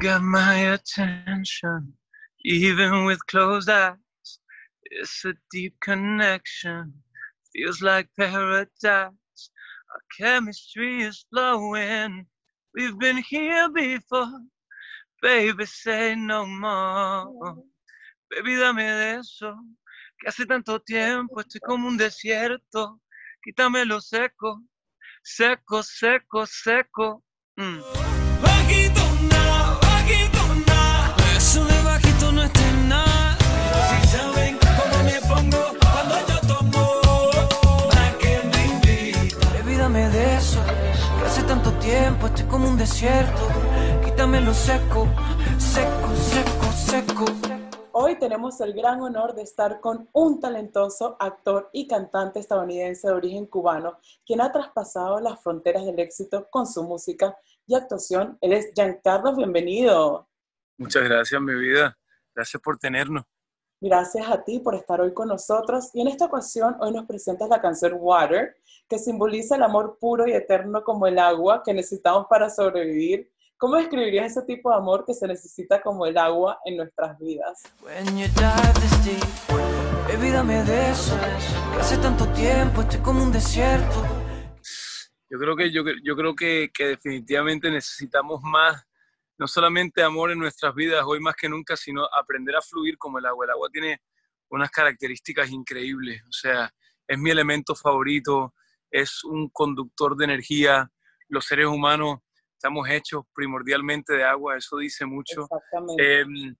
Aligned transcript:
got 0.00 0.22
my 0.22 0.54
attention, 0.72 1.92
even 2.42 3.04
with 3.04 3.24
closed 3.26 3.68
eyes. 3.68 3.96
It's 4.84 5.24
a 5.26 5.34
deep 5.52 5.74
connection, 5.82 6.94
feels 7.52 7.82
like 7.82 8.08
paradise. 8.18 8.80
Our 8.86 10.02
chemistry 10.18 11.02
is 11.02 11.26
flowing. 11.30 12.24
We've 12.74 12.98
been 12.98 13.18
here 13.28 13.68
before. 13.68 14.40
Baby, 15.20 15.66
say 15.66 16.14
no 16.14 16.46
more. 16.46 17.62
Baby, 18.30 18.56
dame 18.56 18.76
de 18.76 19.18
eso. 19.20 19.54
Que 20.18 20.28
hace 20.28 20.46
tanto 20.46 20.78
tiempo 20.78 21.40
estoy 21.40 21.60
como 21.60 21.88
un 21.88 21.98
desierto. 21.98 23.00
Quítame 23.44 23.84
lo 23.84 24.00
seco, 24.00 24.62
seco, 25.22 25.82
seco, 25.82 26.46
seco. 26.46 27.22
Mm. 27.58 28.09
Tanto 42.20 42.26
tiempo 42.26 42.26
estoy 42.26 42.46
como 42.46 42.68
un 42.68 42.76
desierto. 42.76 43.48
Quítame 44.04 44.40
lo 44.40 44.52
seco, 44.52 45.08
seco, 45.58 46.14
seco, 46.16 46.72
seco. 46.72 47.24
Hoy 47.92 48.18
tenemos 48.18 48.60
el 48.60 48.72
gran 48.72 49.00
honor 49.00 49.34
de 49.34 49.42
estar 49.42 49.80
con 49.80 50.08
un 50.12 50.40
talentoso 50.40 51.16
actor 51.18 51.70
y 51.72 51.86
cantante 51.86 52.38
estadounidense 52.40 53.08
de 53.08 53.14
origen 53.14 53.46
cubano, 53.46 53.98
quien 54.24 54.40
ha 54.40 54.52
traspasado 54.52 55.20
las 55.20 55.42
fronteras 55.42 55.84
del 55.84 55.98
éxito 55.98 56.48
con 56.50 56.66
su 56.66 56.82
música 56.84 57.36
y 57.66 57.74
actuación. 57.74 58.38
Él 58.40 58.52
es 58.52 58.70
Giancarlo, 58.74 59.34
bienvenido. 59.34 60.28
Muchas 60.78 61.04
gracias, 61.04 61.40
mi 61.40 61.54
vida. 61.54 61.96
Gracias 62.34 62.62
por 62.62 62.78
tenernos. 62.78 63.24
Gracias 63.82 64.28
a 64.28 64.44
ti 64.44 64.58
por 64.58 64.74
estar 64.74 65.00
hoy 65.00 65.14
con 65.14 65.28
nosotros 65.28 65.88
y 65.94 66.02
en 66.02 66.08
esta 66.08 66.26
ocasión 66.26 66.76
hoy 66.80 66.92
nos 66.92 67.06
presentas 67.06 67.48
la 67.48 67.62
canción 67.62 67.94
Water, 67.96 68.54
que 68.86 68.98
simboliza 68.98 69.56
el 69.56 69.62
amor 69.62 69.96
puro 69.98 70.26
y 70.28 70.32
eterno 70.32 70.84
como 70.84 71.06
el 71.06 71.18
agua 71.18 71.62
que 71.64 71.72
necesitamos 71.72 72.26
para 72.28 72.50
sobrevivir. 72.50 73.30
¿Cómo 73.56 73.76
describirías 73.76 74.32
ese 74.32 74.42
tipo 74.42 74.68
de 74.68 74.76
amor 74.76 75.06
que 75.06 75.14
se 75.14 75.26
necesita 75.26 75.80
como 75.80 76.04
el 76.04 76.18
agua 76.18 76.58
en 76.66 76.76
nuestras 76.76 77.18
vidas? 77.18 77.62
When 77.82 78.18
you 78.18 78.26
dive 78.34 78.74
this 78.82 79.02
deep, 79.02 79.24
baby, 80.06 80.28
dame 80.30 80.62
de 80.62 80.90
eso, 80.90 81.16
que 81.72 81.80
hace 81.80 81.96
tanto 81.96 82.28
tiempo 82.34 82.82
estoy 82.82 83.00
como 83.00 83.22
un 83.22 83.32
desierto. 83.32 84.04
Yo 85.30 85.38
creo 85.38 85.56
que, 85.56 85.72
yo, 85.72 85.84
yo 86.04 86.16
creo 86.16 86.34
que, 86.34 86.70
que 86.74 86.84
definitivamente 86.84 87.70
necesitamos 87.70 88.42
más, 88.42 88.86
no 89.40 89.48
solamente 89.48 90.02
amor 90.02 90.30
en 90.30 90.38
nuestras 90.38 90.74
vidas 90.74 91.02
hoy 91.06 91.18
más 91.18 91.34
que 91.34 91.48
nunca, 91.48 91.74
sino 91.74 92.04
aprender 92.04 92.54
a 92.54 92.60
fluir 92.60 92.98
como 92.98 93.18
el 93.18 93.24
agua. 93.24 93.46
El 93.46 93.52
agua 93.52 93.70
tiene 93.72 94.02
unas 94.50 94.70
características 94.70 95.50
increíbles, 95.50 96.22
o 96.28 96.32
sea, 96.32 96.70
es 97.08 97.18
mi 97.18 97.30
elemento 97.30 97.74
favorito, 97.74 98.52
es 98.90 99.24
un 99.24 99.48
conductor 99.48 100.14
de 100.14 100.26
energía. 100.26 100.90
Los 101.28 101.46
seres 101.46 101.66
humanos 101.66 102.18
estamos 102.52 102.86
hechos 102.90 103.24
primordialmente 103.32 104.12
de 104.12 104.24
agua, 104.24 104.58
eso 104.58 104.76
dice 104.76 105.06
mucho. 105.06 105.44
Exactamente. 105.44 106.20
Eh, 106.20 106.54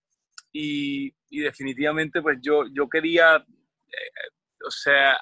y, 0.52 1.14
y 1.28 1.40
definitivamente, 1.40 2.22
pues 2.22 2.38
yo, 2.40 2.64
yo 2.72 2.88
quería, 2.88 3.36
eh, 3.36 4.30
o 4.66 4.70
sea, 4.70 5.20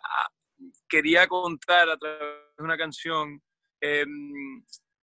quería 0.89 1.27
contar 1.27 1.91
a 1.91 1.97
través 1.97 2.21
de 2.57 2.63
una 2.63 2.79
canción 2.79 3.43
eh, 3.81 4.07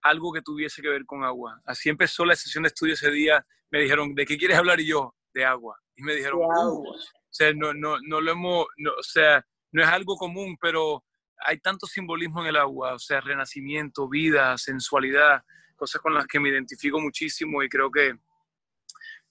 algo 0.06 0.32
que 0.32 0.42
tuviese 0.44 0.82
que 0.84 0.90
ver 0.90 1.06
con 1.06 1.24
agua. 1.24 1.60
Así 1.66 1.90
empezó 1.90 2.26
la 2.26 2.36
sesión 2.36 2.64
de 2.64 2.68
estudio 2.68 2.94
ese 2.94 3.10
día. 3.10 3.46
Me 3.72 3.80
dijeron, 3.82 4.14
¿de 4.14 4.26
qué 4.26 4.38
quieres 4.38 4.58
hablar? 4.58 4.80
Y 4.80 4.88
yo, 4.88 5.16
de 5.34 5.44
agua. 5.44 5.80
Y 5.96 6.04
me 6.04 6.14
dijeron, 6.14 6.42
"Uh". 6.42 6.52
agua. 6.52 6.96
o 6.96 7.38
sea, 7.38 7.52
no, 7.54 7.74
no, 7.74 7.98
no 8.08 8.22
lo 8.22 8.32
hemos, 8.32 8.68
no, 8.78 8.92
o 8.92 9.04
sea, 9.04 9.44
no 9.72 9.82
es 9.82 9.90
algo 9.90 10.16
común, 10.16 10.58
pero 10.62 11.04
hay 11.40 11.60
tanto 11.60 11.88
simbolismo 11.88 12.42
en 12.42 12.48
el 12.48 12.56
agua, 12.56 12.94
o 12.94 13.00
sea, 13.00 13.20
renacimiento, 13.20 14.08
vida, 14.08 14.58
sensualidad, 14.58 15.44
cosas 15.76 16.02
con 16.02 16.14
las 16.14 16.28
que 16.28 16.40
me 16.40 16.50
identifico 16.50 17.00
muchísimo 17.02 17.64
y 17.64 17.68
creo 17.68 17.90
que, 17.92 18.16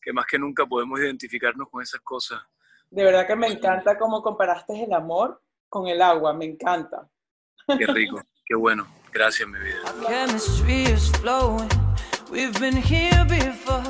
que 0.03 0.13
más 0.13 0.27
que 0.27 0.39
nunca 0.39 0.67
podemos 0.67 0.99
identificarnos 1.01 1.69
con 1.71 1.83
esas 1.83 2.01
cosas. 2.01 2.43
De 2.91 3.05
verdad 3.05 3.27
que 3.27 3.37
me 3.37 3.47
encanta 3.47 3.97
cómo 3.97 4.23
comparaste 4.23 4.85
el 4.85 4.93
amor 4.93 5.41
con 5.69 5.87
el 5.87 6.03
agua, 6.03 6.35
me 6.35 6.45
encanta. 6.47 7.09
Qué 7.79 7.87
rico, 7.87 8.21
qué 8.45 8.55
bueno. 8.57 8.87
Gracias, 9.15 9.49
mi 9.49 9.59
vida. 9.61 9.79
Chemistry 10.09 10.83
is 10.93 11.09
flowing. 11.21 11.69
We've 12.31 12.59
been 12.59 12.77
here 12.77 13.25
before. 13.25 13.83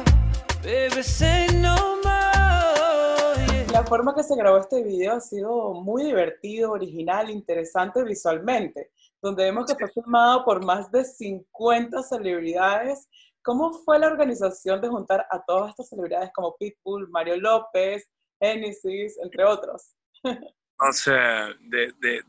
Baby, 0.62 1.02
say 1.02 1.46
no 1.54 1.96
more. 2.02 3.34
yeah. 3.46 3.66
La 3.72 3.84
forma 3.84 4.14
que 4.14 4.22
se 4.22 4.36
grabó 4.36 4.58
este 4.58 4.82
video 4.82 5.14
ha 5.14 5.20
sido 5.20 5.72
muy 5.74 6.04
divertido, 6.04 6.72
original, 6.72 7.30
interesante 7.30 8.04
visualmente, 8.04 8.90
donde 9.22 9.44
vemos 9.44 9.66
que 9.66 9.74
fue 9.76 9.90
filmado 10.02 10.44
por 10.44 10.62
más 10.64 10.90
de 10.92 11.04
50 11.04 12.02
celebridades. 12.02 13.08
¿Cómo 13.42 13.72
fue 13.84 13.98
la 13.98 14.06
organización 14.08 14.80
de 14.80 14.88
juntar 14.88 15.26
a 15.30 15.42
todas 15.44 15.70
estas 15.70 15.88
celebridades 15.88 16.30
como 16.34 16.54
Pitbull, 16.56 17.08
Mario 17.08 17.36
López, 17.38 18.08
Genesis, 18.40 19.18
entre 19.22 19.44
otros? 19.44 19.94
O 20.76 20.92
sea, 20.92 21.50
de- 21.60 21.92
de- 22.00 22.24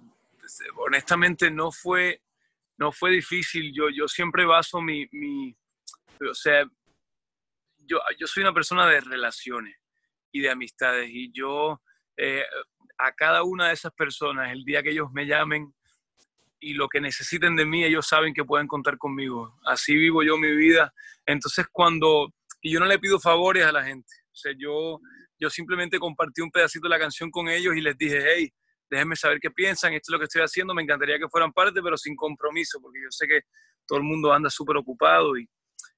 honestamente 0.85 1.49
no 1.49 1.71
fue, 1.71 2.21
no 2.77 2.91
fue 2.91 3.11
difícil. 3.11 3.71
Yo, 3.73 3.89
yo 3.89 4.07
siempre 4.07 4.45
baso 4.45 4.81
mi, 4.81 5.07
mi, 5.11 5.55
o 6.29 6.33
sea, 6.33 6.63
yo, 7.77 7.99
yo 8.17 8.27
soy 8.27 8.41
una 8.43 8.53
persona 8.53 8.87
de 8.87 9.01
relaciones 9.01 9.75
y 10.31 10.41
de 10.41 10.49
amistades 10.49 11.09
y 11.11 11.31
yo 11.31 11.81
eh, 12.17 12.43
a 12.97 13.11
cada 13.11 13.43
una 13.43 13.67
de 13.67 13.73
esas 13.73 13.93
personas, 13.93 14.51
el 14.51 14.63
día 14.63 14.81
que 14.81 14.91
ellos 14.91 15.09
me 15.11 15.25
llamen 15.25 15.73
y 16.59 16.73
lo 16.73 16.87
que 16.87 17.01
necesiten 17.01 17.55
de 17.55 17.65
mí, 17.65 17.83
ellos 17.83 18.07
saben 18.07 18.33
que 18.33 18.43
pueden 18.43 18.67
contar 18.67 18.97
conmigo. 18.97 19.55
Así 19.65 19.95
vivo 19.95 20.23
yo 20.23 20.37
mi 20.37 20.55
vida. 20.55 20.93
Entonces 21.25 21.65
cuando, 21.71 22.33
y 22.61 22.73
yo 22.73 22.79
no 22.79 22.85
le 22.85 22.99
pido 22.99 23.19
favores 23.19 23.65
a 23.65 23.71
la 23.71 23.83
gente, 23.83 24.11
o 24.31 24.35
sea, 24.35 24.53
yo, 24.57 24.99
yo 25.39 25.49
simplemente 25.49 25.99
compartí 25.99 26.41
un 26.41 26.51
pedacito 26.51 26.87
de 26.87 26.89
la 26.89 26.99
canción 26.99 27.29
con 27.29 27.49
ellos 27.49 27.75
y 27.75 27.81
les 27.81 27.97
dije, 27.97 28.19
hey, 28.25 28.53
déjenme 28.89 29.15
saber 29.15 29.39
qué 29.39 29.51
piensan, 29.51 29.93
esto 29.93 30.11
es 30.11 30.13
lo 30.13 30.19
que 30.19 30.25
estoy 30.25 30.41
haciendo, 30.41 30.73
me 30.73 30.83
encantaría 30.83 31.17
que 31.19 31.29
fueran 31.29 31.51
parte, 31.51 31.81
pero 31.81 31.97
sin 31.97 32.15
compromiso, 32.15 32.79
porque 32.81 32.99
yo 33.01 33.07
sé 33.09 33.27
que 33.27 33.41
todo 33.87 33.99
el 33.99 34.05
mundo 34.05 34.31
anda 34.33 34.49
súper 34.49 34.77
ocupado 34.77 35.37
y 35.37 35.47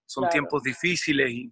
son 0.06 0.24
Claro. 0.24 0.32
tiempos 0.32 0.64
difíciles 0.64 1.30
y 1.32 1.52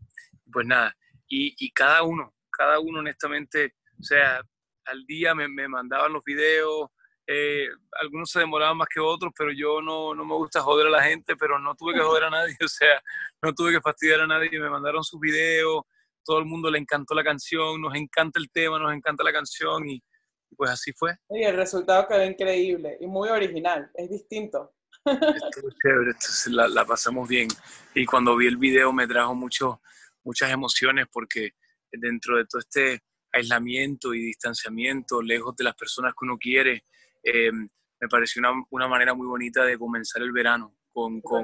pues 0.52 0.66
nada, 0.66 0.96
y, 1.28 1.54
y 1.58 1.72
cada 1.72 2.04
uno, 2.04 2.34
cada 2.52 2.80
uno 2.80 3.00
honestamente, 3.00 3.76
o 4.00 4.04
sea, 4.04 4.42
al 4.86 5.06
día 5.06 5.34
me, 5.36 5.48
me 5.48 5.68
mandaban 5.68 6.14
los 6.14 6.24
videos, 6.24 6.90
eh, 7.28 7.68
algunos 8.00 8.30
se 8.30 8.40
demoraban 8.40 8.78
más 8.78 8.88
que 8.88 9.00
otros, 9.00 9.34
pero 9.36 9.52
yo 9.52 9.82
no, 9.82 10.14
no 10.14 10.24
me 10.26 10.36
gusta 10.36 10.62
joder 10.62 10.88
a 10.88 10.92
la 10.92 11.04
gente, 11.04 11.36
pero 11.36 11.58
no 11.58 11.74
tuve 11.76 11.94
que 11.96 12.02
joder 12.02 12.26
a 12.26 12.30
nadie, 12.30 12.56
o 12.64 12.68
sea, 12.68 13.02
no 13.42 13.54
tuve 13.54 13.72
que 13.72 13.82
fastidiar 13.82 14.22
a 14.22 14.28
nadie, 14.28 14.60
me 14.60 14.70
mandaron 14.70 15.04
sus 15.04 15.20
videos, 15.20 15.82
todo 16.24 16.40
el 16.40 16.46
mundo 16.46 16.70
le 16.70 16.80
encantó 16.80 17.14
la 17.16 17.24
canción, 17.24 17.82
nos 17.82 17.96
encanta 17.96 18.40
el 18.40 18.50
tema, 18.52 18.80
nos 18.80 18.94
encanta 18.94 19.24
la 19.24 19.34
canción 19.34 19.88
y 19.88 20.02
y 20.50 20.56
pues 20.56 20.72
así 20.72 20.92
fue. 20.94 21.18
Y 21.30 21.44
el 21.44 21.56
resultado 21.56 22.08
quedó 22.08 22.24
increíble 22.24 22.98
y 23.00 23.08
muy 23.08 23.30
original, 23.30 23.90
es 23.96 24.10
distinto. 24.10 24.74
Estuvo 25.06 25.70
chévere, 25.84 26.12
entonces 26.12 26.48
la, 26.54 26.68
la 26.68 26.86
pasamos 26.86 27.28
bien. 27.28 27.48
Y 27.94 28.06
cuando 28.06 28.36
vi 28.36 28.48
el 28.48 28.58
video 28.58 28.92
me 28.94 29.08
trajo 29.08 29.36
mucho, 29.36 29.82
muchas 30.24 30.52
emociones 30.52 31.06
porque 31.12 31.52
dentro 31.92 32.38
de 32.38 32.46
todo 32.46 32.60
este 32.60 33.02
aislamiento 33.32 34.14
y 34.14 34.20
distanciamiento, 34.22 35.22
lejos 35.22 35.56
de 35.56 35.64
las 35.66 35.76
personas 35.76 36.14
que 36.14 36.26
uno 36.26 36.38
quiere, 36.38 36.86
eh, 37.24 37.52
me 37.52 38.08
pareció 38.10 38.40
una, 38.40 38.52
una 38.70 38.88
manera 38.88 39.14
muy 39.14 39.28
bonita 39.28 39.64
de 39.64 39.78
comenzar 39.78 40.22
el 40.22 40.32
verano, 40.32 40.76
con, 40.94 41.20
con- 41.22 41.44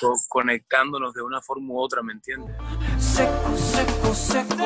con- 0.00 0.16
conectándonos 0.28 1.12
de 1.14 1.22
una 1.22 1.40
forma 1.42 1.72
u 1.74 1.78
otra, 1.80 2.02
¿me 2.02 2.12
entiendes? 2.12 2.54
Seco, 2.98 3.56
seco, 3.56 4.14
seco. 4.14 4.56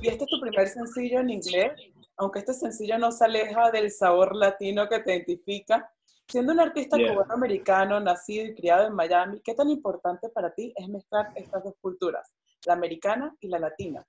Y 0.00 0.08
este 0.08 0.24
es 0.24 0.30
tu 0.30 0.40
primer 0.40 0.68
sencillo 0.68 1.20
en 1.20 1.30
inglés, 1.30 1.72
aunque 2.16 2.38
este 2.40 2.54
sencillo 2.54 2.98
no 2.98 3.10
se 3.10 3.24
aleja 3.24 3.70
del 3.70 3.90
sabor 3.90 4.34
latino 4.34 4.88
que 4.88 5.00
te 5.00 5.14
identifica. 5.14 5.90
Siendo 6.28 6.52
un 6.52 6.60
artista 6.60 6.96
Yeah. 6.98 7.14
cubano-americano, 7.14 7.98
nacido 8.00 8.44
y 8.46 8.54
criado 8.54 8.86
en 8.86 8.94
Miami, 8.94 9.40
¿qué 9.42 9.54
tan 9.54 9.70
importante 9.70 10.28
para 10.28 10.54
ti 10.54 10.72
es 10.76 10.86
mezclar 10.88 11.32
estas 11.34 11.64
dos 11.64 11.74
culturas, 11.80 12.30
la 12.66 12.74
americana 12.74 13.34
y 13.40 13.48
la 13.48 13.58
latina? 13.58 14.04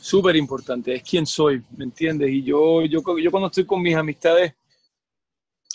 súper 0.00 0.36
importante, 0.36 0.94
es 0.94 1.02
quien 1.02 1.26
soy, 1.26 1.62
¿me 1.76 1.84
entiendes? 1.84 2.28
Y 2.30 2.42
yo, 2.44 2.82
yo, 2.84 3.00
yo 3.18 3.30
cuando 3.30 3.46
estoy 3.48 3.64
con 3.64 3.80
mis 3.80 3.96
amistades 3.96 4.54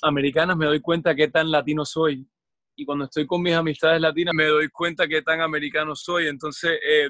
americanas 0.01 0.55
me 0.55 0.65
doy 0.65 0.79
cuenta 0.79 1.15
qué 1.15 1.27
tan 1.27 1.49
latino 1.51 1.83
soy. 1.83 2.25
Y 2.75 2.85
cuando 2.85 3.05
estoy 3.05 3.25
con 3.27 3.41
mis 3.41 3.53
amistades 3.53 3.99
latinas 3.99 4.33
me 4.33 4.45
doy 4.45 4.69
cuenta 4.69 5.07
qué 5.07 5.21
tan 5.21 5.41
americano 5.41 5.95
soy. 5.95 6.27
Entonces, 6.27 6.79
eh, 6.87 7.09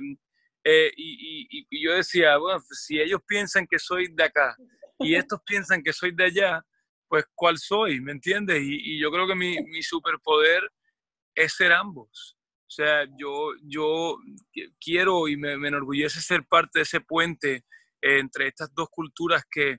eh, 0.63 0.91
y, 0.95 1.47
y- 1.59 1.67
y 1.69 1.83
yo 1.85 1.93
decía, 1.93 2.37
bueno, 2.37 2.59
pues, 2.67 2.83
si 2.85 2.99
ellos 2.99 3.21
piensan 3.27 3.67
que 3.67 3.79
soy 3.79 4.07
de 4.13 4.23
acá 4.23 4.55
y 4.99 5.15
estos 5.27 5.41
piensan 5.45 5.83
que 5.83 5.93
soy 5.93 6.11
de 6.15 6.25
allá, 6.25 6.65
pues 7.07 7.25
¿cuál 7.35 7.57
soy? 7.57 7.99
¿Me 8.01 8.11
entiendes? 8.13 8.61
Y, 8.63 8.95
y 8.95 8.99
yo 9.01 9.11
creo 9.11 9.27
que 9.27 9.35
mi, 9.35 9.61
mi 9.65 9.83
superpoder 9.83 10.63
es 11.35 11.53
ser 11.53 11.73
ambos. 11.73 12.37
sea, 12.67 13.05
yo, 13.19 13.51
yo 13.63 14.17
qui- 14.51 14.73
quiero 14.79 15.27
y 15.27 15.37
me, 15.37 15.57
me 15.57 15.67
enorgullece 15.67 16.21
ser 16.21 16.43
parte 16.47 16.79
de 16.79 16.83
ese 16.83 17.01
puente 17.01 17.65
eh, 18.01 18.19
entre 18.19 18.47
estas 18.47 18.73
dos 18.73 18.89
culturas 18.89 19.43
que, 19.49 19.77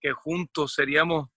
que 0.00 0.12
juntos 0.12 0.74
seríamos, 0.74 1.24
o 1.24 1.30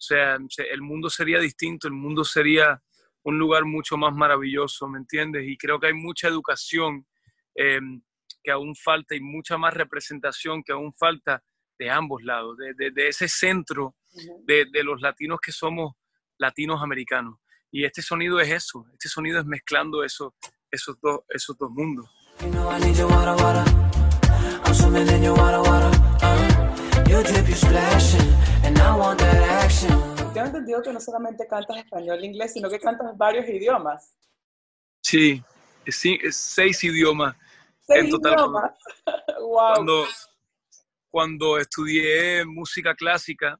sea, 0.00 0.38
se- 0.48 0.68
el 0.70 0.82
mundo 0.82 1.08
sería 1.08 1.38
distinto, 1.38 1.86
el 1.86 1.94
mundo 1.94 2.24
sería 2.24 2.82
un 3.22 3.38
lugar 3.38 3.64
mucho 3.64 3.96
más 3.96 4.12
maravilloso, 4.14 4.88
¿me 4.88 4.98
entiendes? 4.98 5.44
Y 5.46 5.56
creo 5.56 5.78
que 5.78 5.88
hay 5.88 5.94
mucha 5.94 6.26
educación 6.26 7.06
eh, 7.54 7.80
que 8.42 8.50
aún 8.50 8.74
falta 8.74 9.14
y 9.14 9.20
mucha 9.20 9.56
más 9.58 9.74
representación 9.74 10.62
que 10.62 10.72
aún 10.72 10.92
falta 10.92 11.42
de 11.78 11.90
ambos 11.90 12.22
lados, 12.22 12.56
de, 12.58 12.74
de- 12.74 12.90
de 12.90 13.08
ese 13.08 13.28
centro 13.28 13.94
de, 14.44 14.66
de 14.70 14.84
los 14.84 15.00
latinos 15.00 15.40
que 15.40 15.52
somos 15.52 15.94
latinos 16.38 16.82
americanos. 16.82 17.38
Y 17.70 17.84
este 17.84 18.02
sonido 18.02 18.40
es 18.40 18.50
eso, 18.50 18.84
este 18.92 19.08
sonido 19.08 19.38
es 19.40 19.46
mezclando 19.46 20.02
eso, 20.04 20.34
esos, 20.70 21.00
dos, 21.00 21.20
esos 21.28 21.56
dos 21.56 21.70
mundos. 21.70 22.08
Action. 29.64 30.14
Tengo 30.32 30.46
entendido 30.46 30.82
que 30.82 30.92
no 30.92 31.00
solamente 31.00 31.46
cantas 31.46 31.76
español 31.78 32.18
e 32.22 32.26
inglés, 32.26 32.52
sino 32.52 32.68
que 32.70 32.78
cantas 32.78 33.16
varios 33.16 33.48
idiomas. 33.48 34.14
Sí, 35.02 35.42
sí, 35.86 36.18
seis 36.30 36.82
idiomas. 36.84 37.36
En 37.98 38.10
total, 38.10 38.34
idiomas. 38.34 38.72
wow. 39.40 39.74
Cuando, 39.74 40.06
cuando 41.10 41.58
estudié 41.58 42.44
música 42.44 42.94
clásica, 42.94 43.58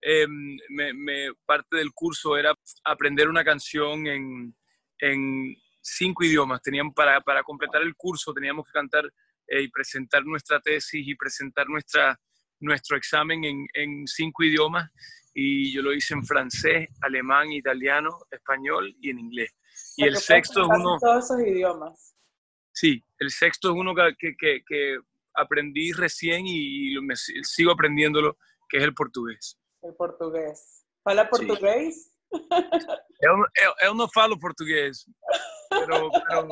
eh, 0.00 0.26
me- 0.28 0.92
me- 0.94 1.32
parte 1.46 1.76
del 1.76 1.92
curso 1.92 2.36
era 2.36 2.52
aprender 2.84 3.28
una 3.28 3.44
canción 3.44 4.06
en, 4.06 4.54
en 4.98 5.54
cinco 5.80 6.24
idiomas. 6.24 6.60
Tenían, 6.62 6.92
para, 6.92 7.20
para 7.20 7.42
completar 7.42 7.82
el 7.82 7.94
curso 7.96 8.32
teníamos 8.32 8.66
que 8.66 8.72
cantar 8.72 9.04
eh, 9.46 9.62
y 9.62 9.68
presentar 9.68 10.24
nuestra 10.24 10.60
tesis 10.60 11.06
y 11.06 11.14
presentar 11.14 11.68
nuestra, 11.68 12.18
nuestro 12.60 12.96
examen 12.96 13.44
en, 13.44 13.66
en 13.74 14.06
cinco 14.06 14.42
idiomas. 14.44 14.90
Y 15.34 15.72
yo 15.72 15.80
lo 15.80 15.94
hice 15.94 16.12
en 16.12 16.24
francés, 16.26 16.88
alemán, 17.00 17.50
italiano, 17.52 18.10
español 18.30 18.94
y 19.00 19.08
en 19.10 19.18
inglés. 19.18 19.50
Y 19.96 20.04
el 20.04 20.16
sexto 20.16 20.60
es 20.62 20.68
uno, 20.68 20.98
Todos 21.00 21.24
esos 21.24 21.40
idiomas. 21.40 22.14
Sí, 22.82 23.00
el 23.20 23.30
sexto 23.30 23.68
es 23.70 23.76
uno 23.76 23.94
que, 23.94 24.34
que- 24.36 24.98
aprendí 25.34 25.92
recién 25.92 26.42
y, 26.48 27.00
me 27.00 27.14
si- 27.14 27.40
sigo 27.44 27.70
aprendiéndolo, 27.70 28.36
que 28.68 28.78
es 28.78 28.82
el 28.82 28.92
portugués. 28.92 29.56
El 29.82 29.94
portugués. 29.94 30.84
¿Fala 31.04 31.30
portugués? 31.30 32.12
Eu, 33.20 33.36
eu- 33.66 33.74
eu 33.86 33.94
no 33.94 34.08
falo 34.08 34.36
portugués, 34.36 35.06
pero, 35.70 36.10
pero, 36.28 36.48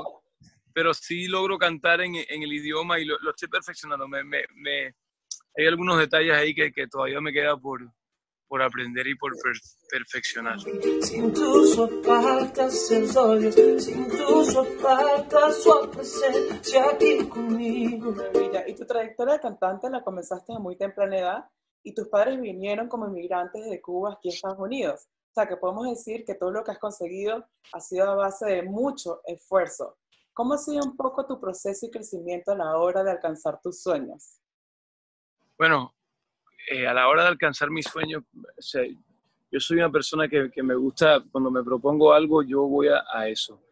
pero 0.73 0.95
sí 0.95 1.27
logro 1.27 1.59
cantar 1.59 2.01
en, 2.01 2.15
en 2.15 2.43
el 2.45 2.53
idioma 2.53 3.01
y 3.01 3.07
lo, 3.07 3.19
lo 3.19 3.31
estoy 3.31 3.49
perfeccionando. 3.49 4.07
Me, 4.07 4.23
me- 4.23 4.47
me- 4.55 4.95
hay 5.57 5.67
algunos 5.67 5.99
detalles 5.99 6.33
ahí 6.35 6.55
que, 6.55 6.71
que 6.71 6.87
todavía 6.87 7.21
me 7.21 7.33
queda 7.33 7.57
por, 7.57 7.81
por 8.51 8.63
aprender 8.63 9.07
y 9.07 9.15
por 9.15 9.31
per- 9.41 9.61
perfeccionar. 9.89 10.59
Sin 11.03 11.33
tus 11.33 11.77
faltas 12.05 12.89
seus 12.89 13.17
olhos, 13.17 13.55
sin 13.55 14.09
tus 14.09 14.59
faltas 14.83 15.63
sua 15.63 15.89
presencia 15.89 16.91
aquí 16.91 17.29
conmigo. 17.29 18.11
Maravilla. 18.11 18.69
Y 18.69 18.75
tu 18.75 18.85
trayectoria 18.85 19.35
de 19.35 19.41
cantante 19.41 19.89
la 19.89 20.03
comenzaste 20.03 20.53
a 20.53 20.59
muy 20.59 20.75
temprana 20.75 21.17
edad 21.17 21.45
y 21.85 21.95
tus 21.95 22.09
padres 22.09 22.41
vinieron 22.41 22.89
como 22.89 23.07
inmigrantes 23.07 23.71
de 23.71 23.81
Cuba 23.81 24.15
aquí 24.15 24.31
a 24.31 24.33
Estados 24.33 24.59
Unidos. 24.59 25.07
O 25.31 25.33
sea, 25.33 25.47
que 25.47 25.57
podemos 25.57 25.89
decir 25.89 26.25
que 26.25 26.35
todo 26.35 26.51
lo 26.51 26.65
que 26.65 26.73
has 26.73 26.79
conseguido 26.81 27.47
ha 27.73 27.81
sido 27.81 28.11
a 28.11 28.17
base 28.17 28.47
de 28.47 28.63
mucho 28.65 29.21
esfuerzo. 29.27 29.99
¿Cómo 30.33 30.55
ha 30.55 30.59
sido 30.59 30.83
un 30.85 30.97
poco 30.97 31.25
tu 31.25 31.39
proceso 31.41 31.87
y 31.87 31.91
crecimiento 31.93 32.51
a 32.51 32.57
la 32.57 32.77
hora 32.79 33.05
de 33.05 33.13
alcanzar 33.13 33.61
tus 33.63 33.81
sueños? 33.81 34.41
Bueno, 35.57 35.95
eh, 36.69 36.87
a 36.87 36.95
la 36.95 37.09
hora 37.09 37.23
de 37.23 37.29
alcanzar 37.29 37.71
mis 37.71 37.87
sueños, 37.87 38.23
yo 39.53 39.61
soy 39.61 39.79
una 39.79 39.91
persona 39.91 40.29
que, 40.29 40.51
que 40.51 40.63
me 40.63 40.75
gusta, 40.75 41.23
cuando 41.31 41.51
me 41.51 41.63
propongo 41.63 42.13
algo, 42.13 42.43
yo 42.43 42.63
voy 42.63 42.89
a, 42.89 43.05
a 43.13 43.29
eso. 43.29 43.63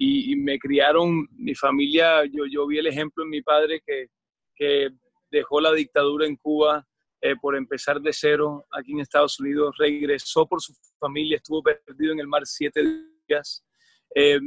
Y, 0.00 0.36
me 0.36 0.58
criaron, 0.58 1.28
mi 1.32 1.56
familia, 1.56 2.24
yo, 2.24 2.44
yo 2.48 2.66
vi 2.68 2.78
el 2.78 2.86
ejemplo 2.86 3.24
en 3.24 3.30
mi 3.30 3.42
padre 3.42 3.82
que, 3.84 4.06
que 4.54 4.90
dejó 5.30 5.60
la 5.60 5.72
dictadura 5.72 6.24
en 6.24 6.36
Cuba 6.36 6.86
eh, 7.20 7.34
por 7.34 7.56
empezar 7.56 8.00
de 8.00 8.12
cero 8.12 8.64
aquí 8.70 8.92
en 8.92 9.00
Estados 9.00 9.40
Unidos, 9.40 9.74
regresó 9.76 10.46
por 10.46 10.60
su 10.62 10.72
familia, 11.00 11.36
estuvo 11.36 11.62
perdido 11.64 12.12
en 12.12 12.20
el 12.20 12.28
mar 12.28 12.42
siete 12.46 12.80
días, 13.26 13.64
eh, 14.14 14.38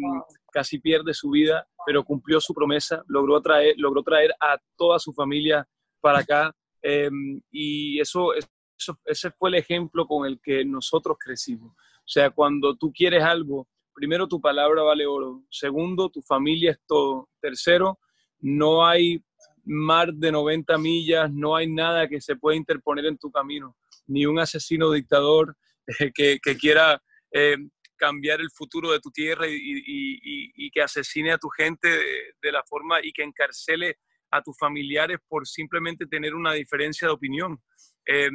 casi 0.54 0.80
pierde 0.80 1.14
su 1.14 1.30
vida, 1.32 1.68
pero 1.86 2.06
cumplió 2.06 2.40
su 2.40 2.54
promesa, 2.54 3.04
logró 3.08 3.42
traer, 3.42 3.76
logró 3.78 4.04
traer 4.04 4.34
a 4.40 4.58
toda 4.78 5.00
su 5.00 5.12
familia 5.12 5.68
para 6.00 6.20
acá 6.20 6.56
eh, 6.84 7.10
y 7.52 8.00
eso, 8.00 8.34
eso, 8.34 9.00
ese 9.06 9.32
fue 9.32 9.50
el 9.50 9.56
ejemplo 9.56 10.06
con 10.08 10.26
el 10.26 10.40
que 10.42 10.66
nosotros 10.66 11.18
crecimos. 11.20 11.74
O 11.74 12.08
sea, 12.08 12.30
cuando 12.30 12.76
tú 12.76 12.92
quieres 12.92 13.24
algo, 13.24 13.68
primero 13.94 14.28
tu 14.28 14.42
palabra 14.42 14.84
vale 14.84 15.06
oro, 15.06 15.44
segundo 15.50 16.10
tu 16.10 16.22
familia 16.22 16.72
es 16.72 16.80
todo, 16.88 17.30
tercero 17.40 18.00
no 18.42 18.86
hay 18.86 19.24
mar 19.64 20.14
de 20.14 20.32
90 20.32 20.78
millas, 20.78 21.32
no 21.32 21.56
hay 21.56 21.72
nada 21.72 22.08
que 22.08 22.20
se 22.20 22.36
pueda 22.36 22.58
interponer 22.58 23.06
en 23.06 23.18
tu 23.18 23.32
camino, 23.32 23.78
ni 24.08 24.26
un 24.26 24.40
asesino 24.40 24.92
dictador 24.92 25.56
eh, 26.00 26.12
que, 26.14 26.40
que, 26.42 26.58
quiera 26.58 27.02
eh, 27.32 27.58
cambiar 27.96 28.42
el 28.42 28.50
futuro 28.50 28.92
de 28.92 29.00
tu 29.00 29.12
tierra 29.12 29.48
y, 29.48 29.54
y, 29.54 30.14
y, 30.16 30.52
y 30.56 30.72
que 30.72 30.82
asesine 30.82 31.32
a 31.32 31.38
tu 31.38 31.50
gente 31.50 31.88
de, 31.88 32.34
de, 32.42 32.52
la 32.52 32.64
forma 32.64 33.00
y 33.04 33.12
que 33.12 33.24
encarcele 33.24 33.98
a 34.32 34.42
tus 34.42 34.58
familiares 34.58 35.20
por 35.28 35.46
simplemente 35.48 36.08
tener 36.08 36.34
una 36.34 36.54
diferencia 36.54 37.08
de 37.08 37.14
opinión. 37.14 37.62
Eh, 38.08 38.30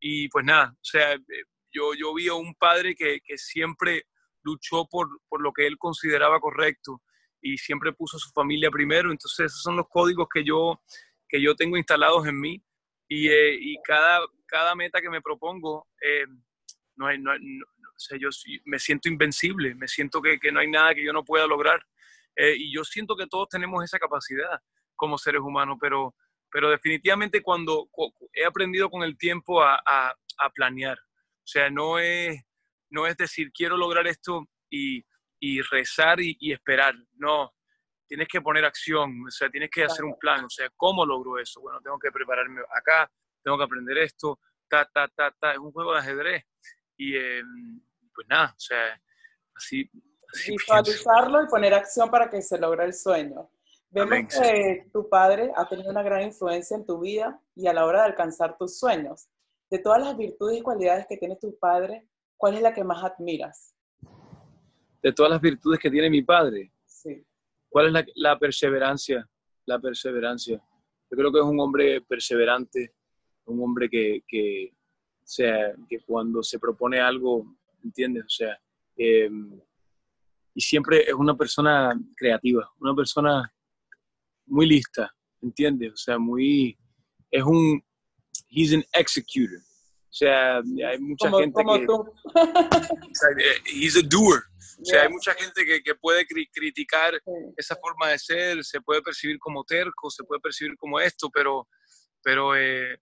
y 0.00 0.28
pues 0.28 0.44
nada, 0.44 0.72
o 0.74 0.84
sea, 0.84 1.16
yo, 1.72 1.94
yo 1.94 2.14
vi 2.14 2.28
a 2.28 2.34
un 2.34 2.54
padre 2.54 2.94
que, 2.94 3.20
que 3.24 3.38
siempre 3.38 4.04
luchó 4.42 4.86
por, 4.86 5.08
por 5.28 5.40
lo 5.40 5.52
que 5.52 5.66
él 5.66 5.76
consideraba 5.78 6.40
correcto 6.40 7.02
y 7.40 7.56
siempre 7.58 7.92
puso 7.92 8.16
a 8.16 8.20
su 8.20 8.30
familia 8.30 8.70
primero. 8.70 9.10
Entonces 9.10 9.46
esos 9.46 9.62
son 9.62 9.76
los 9.76 9.88
códigos 9.88 10.28
que 10.32 10.44
yo, 10.44 10.80
que 11.28 11.40
yo 11.40 11.54
tengo 11.54 11.76
instalados 11.76 12.26
en 12.26 12.40
mí 12.40 12.62
y, 13.08 13.28
eh, 13.28 13.56
y 13.60 13.76
cada, 13.82 14.20
cada 14.46 14.74
meta 14.74 15.00
que 15.00 15.10
me 15.10 15.22
propongo, 15.22 15.88
eh, 16.00 16.26
no 16.96 17.06
hay, 17.06 17.18
no, 17.18 17.32
yo 18.18 18.28
me 18.64 18.78
siento 18.78 19.08
invencible, 19.08 19.74
me 19.74 19.88
siento 19.88 20.20
que, 20.20 20.38
que, 20.38 20.52
no 20.52 20.60
hay 20.60 20.70
nada 20.70 20.94
que 20.94 21.04
yo 21.04 21.12
no 21.12 21.24
pueda 21.24 21.46
lograr 21.46 21.84
eh, 22.36 22.54
y 22.56 22.72
yo 22.72 22.84
siento 22.84 23.16
que 23.16 23.26
todos 23.26 23.48
tenemos 23.48 23.84
esa 23.84 23.98
capacidad 23.98 24.60
como 24.98 25.16
seres 25.16 25.40
humanos, 25.40 25.78
pero, 25.80 26.14
pero 26.50 26.68
definitivamente 26.68 27.40
cuando 27.42 27.88
he 28.34 28.44
aprendido 28.44 28.90
con 28.90 29.02
el 29.02 29.16
tiempo 29.16 29.62
a, 29.62 29.80
a, 29.86 30.12
a 30.38 30.50
planear, 30.50 30.98
o 30.98 31.46
sea, 31.50 31.70
no 31.70 31.98
es, 31.98 32.42
no 32.90 33.06
es 33.06 33.16
decir, 33.16 33.50
quiero 33.52 33.76
lograr 33.76 34.06
esto 34.06 34.46
y, 34.68 35.02
y 35.40 35.62
rezar 35.62 36.20
y, 36.20 36.36
y, 36.40 36.52
esperar, 36.52 36.94
no, 37.14 37.54
tienes 38.06 38.28
que 38.28 38.40
poner 38.40 38.64
acción, 38.64 39.24
o 39.26 39.30
sea, 39.30 39.48
tienes 39.48 39.70
que 39.70 39.84
hacer 39.84 40.04
un 40.04 40.18
plan, 40.18 40.44
o 40.44 40.50
sea, 40.50 40.68
¿cómo 40.76 41.06
logro 41.06 41.38
eso? 41.38 41.60
Bueno, 41.60 41.80
tengo 41.80 41.98
que 41.98 42.10
prepararme 42.10 42.60
acá, 42.76 43.10
tengo 43.42 43.56
que 43.56 43.64
aprender 43.64 43.98
esto, 43.98 44.40
ta, 44.68 44.84
ta, 44.92 45.08
ta, 45.08 45.30
ta, 45.38 45.52
es 45.52 45.58
un 45.58 45.72
juego 45.72 45.94
de 45.94 46.00
ajedrez 46.00 46.44
y 46.96 47.16
eh, 47.16 47.42
pues 48.14 48.26
nada, 48.28 48.52
o 48.56 48.60
sea, 48.60 49.00
así... 49.54 49.88
así 50.32 50.52
Visualizarlo 50.58 51.38
pienso. 51.38 51.46
y 51.46 51.50
poner 51.50 51.74
acción 51.74 52.10
para 52.10 52.28
que 52.28 52.42
se 52.42 52.58
logre 52.58 52.84
el 52.84 52.94
sueño. 52.94 53.48
Vemos 53.90 54.12
Amén. 54.12 54.28
que 54.28 54.90
tu 54.92 55.08
padre 55.08 55.50
ha 55.56 55.66
tenido 55.68 55.90
una 55.90 56.02
gran 56.02 56.22
influencia 56.22 56.76
en 56.76 56.84
tu 56.84 57.00
vida 57.00 57.40
y 57.54 57.66
a 57.66 57.72
la 57.72 57.86
hora 57.86 58.00
de 58.00 58.06
alcanzar 58.08 58.56
tus 58.58 58.78
sueños. 58.78 59.28
De 59.70 59.78
todas 59.78 60.00
las 60.02 60.16
virtudes 60.16 60.58
y 60.58 60.62
cualidades 60.62 61.06
que 61.08 61.16
tiene 61.16 61.36
tu 61.36 61.58
padre, 61.58 62.06
¿cuál 62.36 62.54
es 62.54 62.62
la 62.62 62.74
que 62.74 62.84
más 62.84 63.02
admiras? 63.02 63.74
De 65.02 65.12
todas 65.12 65.30
las 65.30 65.40
virtudes 65.40 65.78
que 65.78 65.90
tiene 65.90 66.10
mi 66.10 66.22
padre. 66.22 66.72
Sí. 66.86 67.24
¿Cuál 67.68 67.86
es 67.86 67.92
la, 67.92 68.06
la 68.16 68.38
perseverancia? 68.38 69.28
La 69.64 69.78
perseverancia. 69.78 70.62
Yo 71.10 71.16
creo 71.16 71.32
que 71.32 71.38
es 71.38 71.44
un 71.44 71.60
hombre 71.60 72.02
perseverante, 72.02 72.94
un 73.46 73.62
hombre 73.62 73.88
que, 73.88 74.22
que, 74.26 74.72
o 74.72 75.26
sea, 75.26 75.74
que 75.88 76.00
cuando 76.00 76.42
se 76.42 76.58
propone 76.58 77.00
algo, 77.00 77.56
¿entiendes? 77.82 78.24
O 78.24 78.28
sea, 78.28 78.58
eh, 78.96 79.30
y 80.54 80.60
siempre 80.60 81.02
es 81.02 81.14
una 81.14 81.36
persona 81.36 81.98
creativa, 82.16 82.70
una 82.80 82.94
persona 82.94 83.52
muy 84.48 84.66
lista, 84.66 85.10
¿entiendes? 85.42 85.92
O 85.92 85.96
sea, 85.96 86.18
muy, 86.18 86.78
es 87.30 87.42
un, 87.42 87.82
he's 88.50 88.72
an 88.72 88.84
executor. 88.92 89.58
O 89.58 90.12
sea, 90.18 90.56
hay 90.58 90.98
mucha 90.98 91.30
como, 91.30 91.38
gente 91.38 91.52
como 91.52 91.78
que... 91.78 91.86
Tú. 91.86 92.12
Sea, 93.12 93.28
he's 93.66 93.96
a 93.96 94.02
doer. 94.02 94.42
O 94.80 94.84
sea, 94.84 95.02
hay 95.02 95.08
mucha 95.08 95.34
gente 95.34 95.64
que, 95.64 95.82
que 95.82 95.94
puede 95.94 96.26
cri 96.26 96.48
criticar 96.48 97.14
sí. 97.14 97.32
esa 97.56 97.76
forma 97.76 98.08
de 98.08 98.18
ser, 98.18 98.64
se 98.64 98.80
puede 98.80 99.02
percibir 99.02 99.38
como 99.38 99.64
terco, 99.64 100.08
se 100.08 100.24
puede 100.24 100.40
percibir 100.40 100.76
como 100.76 100.98
esto, 101.00 101.28
pero, 101.30 101.68
pero, 102.22 102.56
eh, 102.56 102.96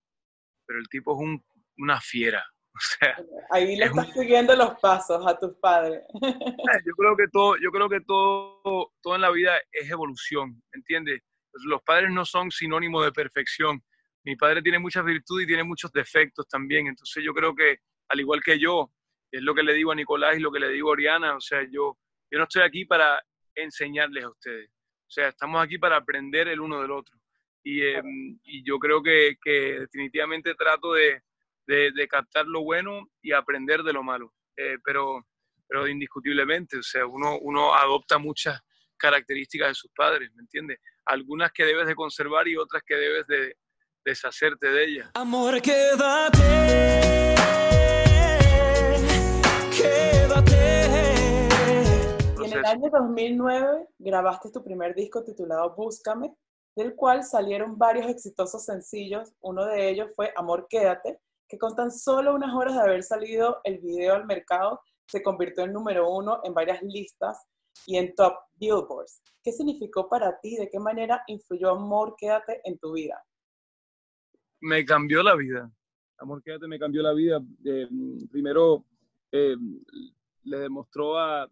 pero 0.66 0.78
el 0.80 0.88
tipo 0.88 1.12
es 1.12 1.18
un, 1.20 1.44
una 1.78 2.00
fiera, 2.00 2.44
O 2.74 2.78
sea, 2.98 3.16
Ahí 3.50 3.76
le 3.76 3.84
Es 3.84 3.90
estás 3.90 4.12
siguiendo 4.12 4.54
los 4.56 4.78
pasos 4.80 5.26
a 5.26 5.38
tus 5.38 5.54
padres. 5.60 6.02
yo 6.12 6.92
creo 6.96 7.16
que 7.16 7.28
todo, 7.32 7.56
yo 7.56 7.70
creo 7.70 7.88
que 7.88 8.00
todo, 8.00 8.92
todo 9.00 9.14
en 9.14 9.20
la 9.20 9.30
vida 9.30 9.58
es 9.72 9.90
evolución, 9.90 10.62
¿entiendes? 10.72 11.22
Los 11.64 11.82
padres 11.82 12.10
no 12.10 12.24
son 12.24 12.50
sinónimo 12.50 13.02
de 13.02 13.12
perfección. 13.12 13.82
Mi 14.24 14.36
padre 14.36 14.62
tiene 14.62 14.78
muchas 14.78 15.04
virtudes 15.04 15.44
y 15.44 15.48
tiene 15.48 15.64
muchos 15.64 15.92
defectos 15.92 16.46
también. 16.48 16.86
Entonces 16.86 17.22
yo 17.24 17.32
creo 17.32 17.54
que, 17.54 17.78
al 18.08 18.20
igual 18.20 18.42
que 18.42 18.58
yo, 18.58 18.90
es 19.30 19.42
lo 19.42 19.54
que 19.54 19.62
le 19.62 19.74
digo 19.74 19.92
a 19.92 19.94
Nicolás 19.94 20.36
y 20.36 20.40
lo 20.40 20.50
que 20.50 20.60
le 20.60 20.70
digo 20.70 20.88
a 20.88 20.92
Oriana, 20.92 21.36
o 21.36 21.40
sea, 21.40 21.62
yo, 21.64 21.98
yo 22.30 22.38
no 22.38 22.44
estoy 22.44 22.62
aquí 22.62 22.84
para 22.84 23.22
enseñarles 23.54 24.24
a 24.24 24.30
ustedes. 24.30 24.70
O 24.70 25.10
sea, 25.10 25.28
estamos 25.28 25.62
aquí 25.62 25.78
para 25.78 25.96
aprender 25.96 26.48
el 26.48 26.60
uno 26.60 26.82
del 26.82 26.90
otro. 26.90 27.16
Y, 27.62 27.82
eh, 27.82 28.02
y 28.44 28.64
yo 28.64 28.78
creo 28.78 29.02
que, 29.02 29.36
que 29.42 29.80
definitivamente 29.80 30.54
trato 30.54 30.92
de, 30.92 31.22
de, 31.66 31.92
de 31.92 32.08
captar 32.08 32.46
lo 32.46 32.62
bueno 32.62 33.08
y 33.22 33.32
aprender 33.32 33.82
de 33.82 33.92
lo 33.92 34.02
malo. 34.02 34.32
Eh, 34.56 34.78
pero, 34.84 35.26
pero 35.68 35.86
indiscutiblemente, 35.86 36.78
o 36.78 36.82
sea, 36.82 37.06
uno, 37.06 37.38
uno 37.40 37.74
adopta 37.74 38.18
muchas 38.18 38.60
características 38.96 39.68
de 39.68 39.74
sus 39.74 39.90
padres, 39.92 40.30
¿me 40.34 40.42
entiendes? 40.42 40.78
Algunas 41.04 41.52
que 41.52 41.64
debes 41.64 41.86
de 41.86 41.94
conservar 41.94 42.48
y 42.48 42.56
otras 42.56 42.82
que 42.84 42.94
debes 42.94 43.26
de 43.26 43.56
deshacerte 44.04 44.68
de 44.68 44.84
ellas. 44.84 45.10
Amor, 45.14 45.60
quédate. 45.60 46.38
Quédate. 49.76 50.56
Y 52.40 52.44
en 52.44 52.52
el 52.52 52.64
año 52.64 52.90
2009 52.90 53.88
grabaste 53.98 54.50
tu 54.50 54.62
primer 54.62 54.94
disco 54.94 55.24
titulado 55.24 55.74
Búscame, 55.74 56.34
del 56.76 56.94
cual 56.94 57.24
salieron 57.24 57.76
varios 57.76 58.08
exitosos 58.08 58.64
sencillos. 58.64 59.32
Uno 59.40 59.64
de 59.66 59.88
ellos 59.88 60.10
fue 60.14 60.32
Amor, 60.36 60.66
quédate, 60.68 61.18
que 61.48 61.58
con 61.58 61.74
tan 61.74 61.90
solo 61.90 62.34
unas 62.34 62.54
horas 62.54 62.74
de 62.74 62.80
haber 62.80 63.02
salido 63.02 63.60
el 63.64 63.78
video 63.78 64.14
al 64.14 64.26
mercado, 64.26 64.80
se 65.08 65.22
convirtió 65.22 65.64
en 65.64 65.72
número 65.72 66.10
uno 66.10 66.40
en 66.44 66.54
varias 66.54 66.82
listas 66.82 67.44
y 67.86 67.96
en 67.96 68.14
top 68.14 68.34
billboards. 68.56 69.22
¿Qué 69.42 69.52
significó 69.52 70.08
para 70.08 70.38
ti? 70.40 70.56
¿De 70.56 70.68
qué 70.68 70.78
manera 70.78 71.22
influyó 71.26 71.70
Amor, 71.70 72.14
quédate 72.18 72.60
en 72.64 72.78
tu 72.78 72.92
vida? 72.92 73.22
me 74.60 74.84
cambió 74.84 75.22
la 75.22 75.36
vida. 75.36 75.70
Amor, 76.18 76.42
quédate, 76.42 76.66
me 76.66 76.78
cambió 76.78 77.02
la 77.02 77.12
vida. 77.12 77.40
Eh, 77.64 77.88
primero, 78.30 78.84
eh, 79.30 79.56
le 80.44 80.58
demostró 80.58 81.18
a, 81.18 81.48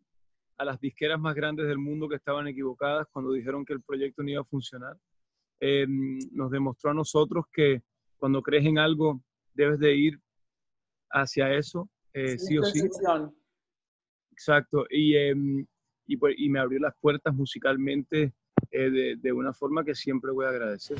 a 0.56 0.64
las 0.64 0.80
disqueras 0.80 1.20
más 1.20 1.34
grandes 1.34 1.66
del 1.66 1.78
mundo 1.78 2.08
que 2.08 2.16
estaban 2.16 2.46
equivocadas 2.46 3.06
cuando 3.10 3.32
dijeron 3.32 3.64
que 3.64 3.74
el 3.74 3.82
proyecto 3.82 4.22
no 4.22 4.30
iba 4.30 4.40
a 4.40 4.44
funcionar. 4.44 4.96
Eh, 5.60 5.86
nos 6.32 6.50
demostró 6.50 6.90
a 6.90 6.94
nosotros 6.94 7.46
que 7.52 7.82
cuando 8.16 8.42
crees 8.42 8.64
en 8.66 8.78
algo, 8.78 9.20
debes 9.52 9.78
de 9.78 9.94
ir 9.94 10.20
hacia 11.10 11.52
eso, 11.54 11.88
eh, 12.12 12.38
sí 12.38 12.58
o 12.58 12.64
sí. 12.64 12.80
Exacto. 14.32 14.86
Y, 14.90 15.14
eh, 15.14 15.34
y, 16.06 16.16
pues- 16.16 16.34
y 16.38 16.48
me 16.48 16.60
abrió 16.60 16.78
las 16.80 16.94
puertas 17.00 17.34
musicalmente 17.34 18.32
eh, 18.70 18.90
de, 18.90 19.16
de 19.16 19.32
una 19.32 19.52
forma 19.52 19.84
que 19.84 19.94
siempre 19.94 20.30
voy 20.32 20.46
a 20.46 20.50
agradecer. 20.50 20.96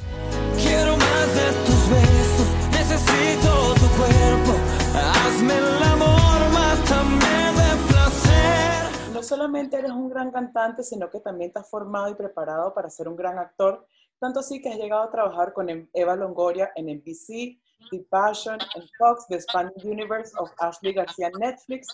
Quiero 0.57 0.97
más 0.97 1.35
de 1.35 1.53
tus 1.67 1.91
besos, 1.91 2.49
necesito 2.71 3.75
tu 3.75 3.89
cuerpo. 3.97 4.53
Hazme 4.95 5.55
el 5.59 5.83
amor, 5.83 6.53
mátame 6.53 7.53
de 7.61 7.89
placer. 7.89 9.13
No 9.13 9.23
solamente 9.23 9.77
eres 9.79 9.91
un 9.91 10.09
gran 10.09 10.31
cantante, 10.31 10.83
sino 10.83 11.11
que 11.11 11.21
también 11.21 11.53
has 11.55 11.69
formado 11.69 12.11
y 12.11 12.15
preparado 12.15 12.73
para 12.75 12.91
ser 12.91 13.09
un 13.09 13.17
gran 13.17 13.39
actor, 13.39 13.87
tanto 14.19 14.41
así 14.41 14.61
que 14.61 14.69
has 14.71 14.77
llegado 14.79 15.03
a 15.03 15.11
trabajar 15.11 15.53
con 15.53 15.69
Em- 15.69 15.89
Eva 15.93 16.17
Longoria 16.17 16.71
en 16.77 16.87
NBC, 16.89 17.59
The 17.91 18.07
Passion, 18.09 18.59
en 18.75 18.83
Fox, 18.99 19.27
The 19.29 19.35
Expanded 19.37 19.85
Universe 19.85 20.33
of 20.39 20.51
Ashley 20.59 20.93
García 20.95 21.31
Netflix, 21.39 21.89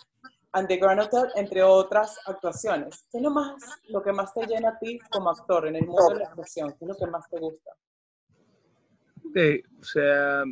and 0.52 0.66
The 0.68 0.76
Grand 0.78 1.00
Hotel, 1.00 1.28
entre 1.36 1.62
otras 1.62 2.18
actuaciones. 2.26 3.06
¿Qué 3.10 3.18
es 3.18 3.22
lo, 3.22 3.30
más, 3.30 3.54
lo 3.88 4.02
que 4.02 4.12
más 4.12 4.32
te 4.34 4.46
llena 4.46 4.70
a 4.70 4.78
ti 4.78 4.98
como 5.10 5.30
actor 5.30 5.66
en 5.68 5.76
el 5.76 5.86
mundo 5.86 6.08
de 6.14 6.20
la 6.20 6.26
actuación? 6.28 6.70
¿Qué 6.78 6.84
es 6.84 6.88
lo 6.88 6.96
que 6.96 7.06
más 7.06 7.28
te 7.30 7.38
gusta? 7.38 7.70
de- 9.32 9.62
o 9.80 9.84
sea, 9.84 10.42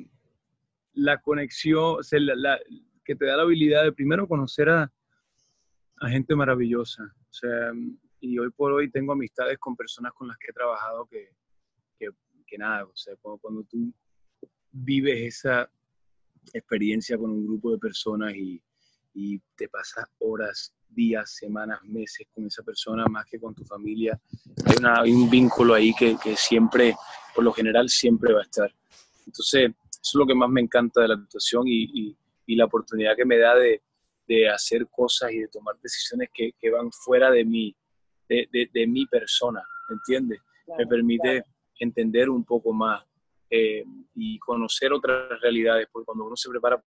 la 0.95 1.21
conexión, 1.21 1.97
o 1.99 2.03
sea, 2.03 2.21
la- 2.21 2.35
la- 2.37 2.61
que 3.05 3.17
te 3.17 3.27
da 3.27 3.37
la 3.37 3.43
habilidad 3.43 3.83
de 3.85 3.93
primero 3.93 4.29
conocer 4.29 4.69
a, 4.69 4.93
a 6.01 6.09
gente 6.09 6.37
maravillosa. 6.37 7.03
O 7.05 7.33
sea, 7.33 7.73
y 8.21 8.39
hoy 8.39 8.51
por 8.51 8.73
hoy 8.73 8.91
tengo 8.91 9.13
amistades 9.13 9.59
con 9.59 9.75
personas 9.77 10.13
con 10.13 10.29
las 10.29 10.37
que 10.39 10.51
he 10.51 10.53
trabajado 10.53 11.07
que, 11.07 11.31
que, 11.99 12.11
que 12.47 12.59
nada, 12.59 12.85
o 12.85 12.95
sea, 12.97 13.17
cuando, 13.17 13.39
cuando 13.41 13.65
tú 13.65 13.93
vives 14.71 15.37
esa 15.39 15.69
experiencia 16.53 17.19
con 17.19 17.31
un 17.31 17.47
grupo 17.47 17.73
de 17.73 17.79
personas 17.79 18.35
y, 18.35 18.63
y 19.21 19.41
te 19.57 19.69
pasas 19.69 20.05
horas, 20.21 20.73
días, 20.89 21.35
semanas, 21.35 21.83
meses 21.83 22.27
con 22.33 22.47
esa 22.47 22.63
persona 22.63 23.05
más 23.07 23.27
que 23.27 23.41
con 23.41 23.53
tu 23.53 23.65
familia, 23.65 24.19
hay, 24.65 24.77
una- 24.79 25.01
hay 25.01 25.11
un 25.11 25.29
vínculo 25.29 25.75
ahí 25.75 25.93
que, 25.93 26.17
que 26.23 26.37
siempre, 26.37 26.95
por 27.35 27.43
lo 27.43 27.53
general, 27.53 27.89
siempre 27.89 28.33
va 28.33 28.41
a 28.41 28.45
estar. 28.45 28.73
Entonces, 29.27 29.71
eso 29.91 30.01
es 30.01 30.15
lo 30.15 30.25
que 30.25 30.37
más 30.37 30.49
me 30.49 30.61
encanta 30.61 31.01
de 31.01 31.09
la 31.09 31.15
actuación 31.15 31.67
y, 31.67 31.83
y- 31.93 32.17
y 32.47 32.55
la 32.57 32.67
oportunidad 32.67 33.17
que 33.17 33.25
me 33.25 33.39
da 33.39 33.57
de, 33.57 33.83
de 34.29 34.49
hacer 34.49 34.87
cosas 34.89 35.33
y 35.33 35.41
de 35.41 35.49
tomar 35.49 35.75
decisiones 35.83 36.29
que, 36.33 36.53
que 36.59 36.71
van 36.71 36.91
fuera 36.93 37.29
de 37.31 37.45
mí, 37.45 37.75
de, 38.29 38.49
de- 38.53 38.71
de 38.73 38.87
mi 38.87 39.05
persona, 39.07 39.63
¿entiendes? 39.91 40.41
me 40.79 40.87
permite 40.87 41.41
claro. 41.43 41.45
entender 41.81 42.31
un 42.31 42.45
poco 42.45 42.73
más 42.73 43.03
eh, 43.51 43.83
y 44.15 44.39
conocer 44.39 44.93
otras 44.93 45.41
realidades, 45.41 45.89
porque 45.91 46.05
cuando 46.07 46.25
uno 46.27 46.37
se 46.37 46.49
prepara 46.51 46.77
para 46.77 46.87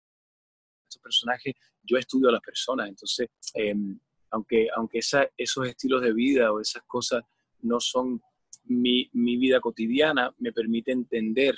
estos 0.90 1.02
personajes, 1.02 1.54
yo 1.84 1.98
estudio 1.98 2.30
a 2.30 2.34
las 2.34 2.42
personas, 2.42 2.90
entonces, 2.90 3.28
eh, 3.54 3.76
aunque, 4.32 4.68
aunque 4.76 5.00
esa- 5.00 5.30
esos 5.38 5.68
estilos 5.68 6.02
de 6.02 6.14
vida 6.14 6.52
o 6.52 6.60
esas 6.60 6.84
cosas 6.84 7.24
no 7.62 7.80
son 7.80 8.22
mi, 8.66 9.10
mi 9.14 9.38
vida 9.38 9.60
cotidiana, 9.60 10.34
me 10.40 10.52
permite 10.52 10.92
entender 10.92 11.56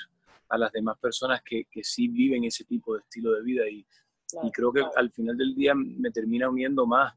a 0.50 0.58
las 0.58 0.72
demás 0.72 0.98
personas 1.00 1.42
que, 1.44 1.66
que 1.70 1.84
sí 1.84 2.08
viven 2.08 2.44
ese 2.44 2.66
tipo 2.66 2.94
de 2.94 3.02
estilo 3.02 3.32
de 3.34 3.42
vida 3.42 3.68
y, 3.70 3.86
Claro, 4.30 4.48
y 4.48 4.52
creo 4.52 4.72
que 4.72 4.80
claro. 4.80 4.94
al 4.98 5.12
final 5.12 5.36
del 5.36 5.54
día 5.56 5.74
me 5.76 6.10
termina 6.12 6.50
uniendo 6.50 6.86
más 6.86 7.14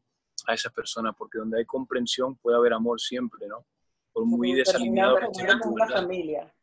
a 0.47 0.55
esas 0.55 0.73
personas, 0.73 1.15
porque 1.17 1.39
donde 1.39 1.59
hay 1.59 1.65
comprensión 1.65 2.37
puede 2.37 2.57
haber 2.57 2.73
amor 2.73 3.01
siempre, 3.01 3.47
¿no? 3.47 3.65
Por 4.13 4.25
muy 4.27 4.53
que 4.55 4.63
esté 4.63 4.73
familia. 5.95 6.55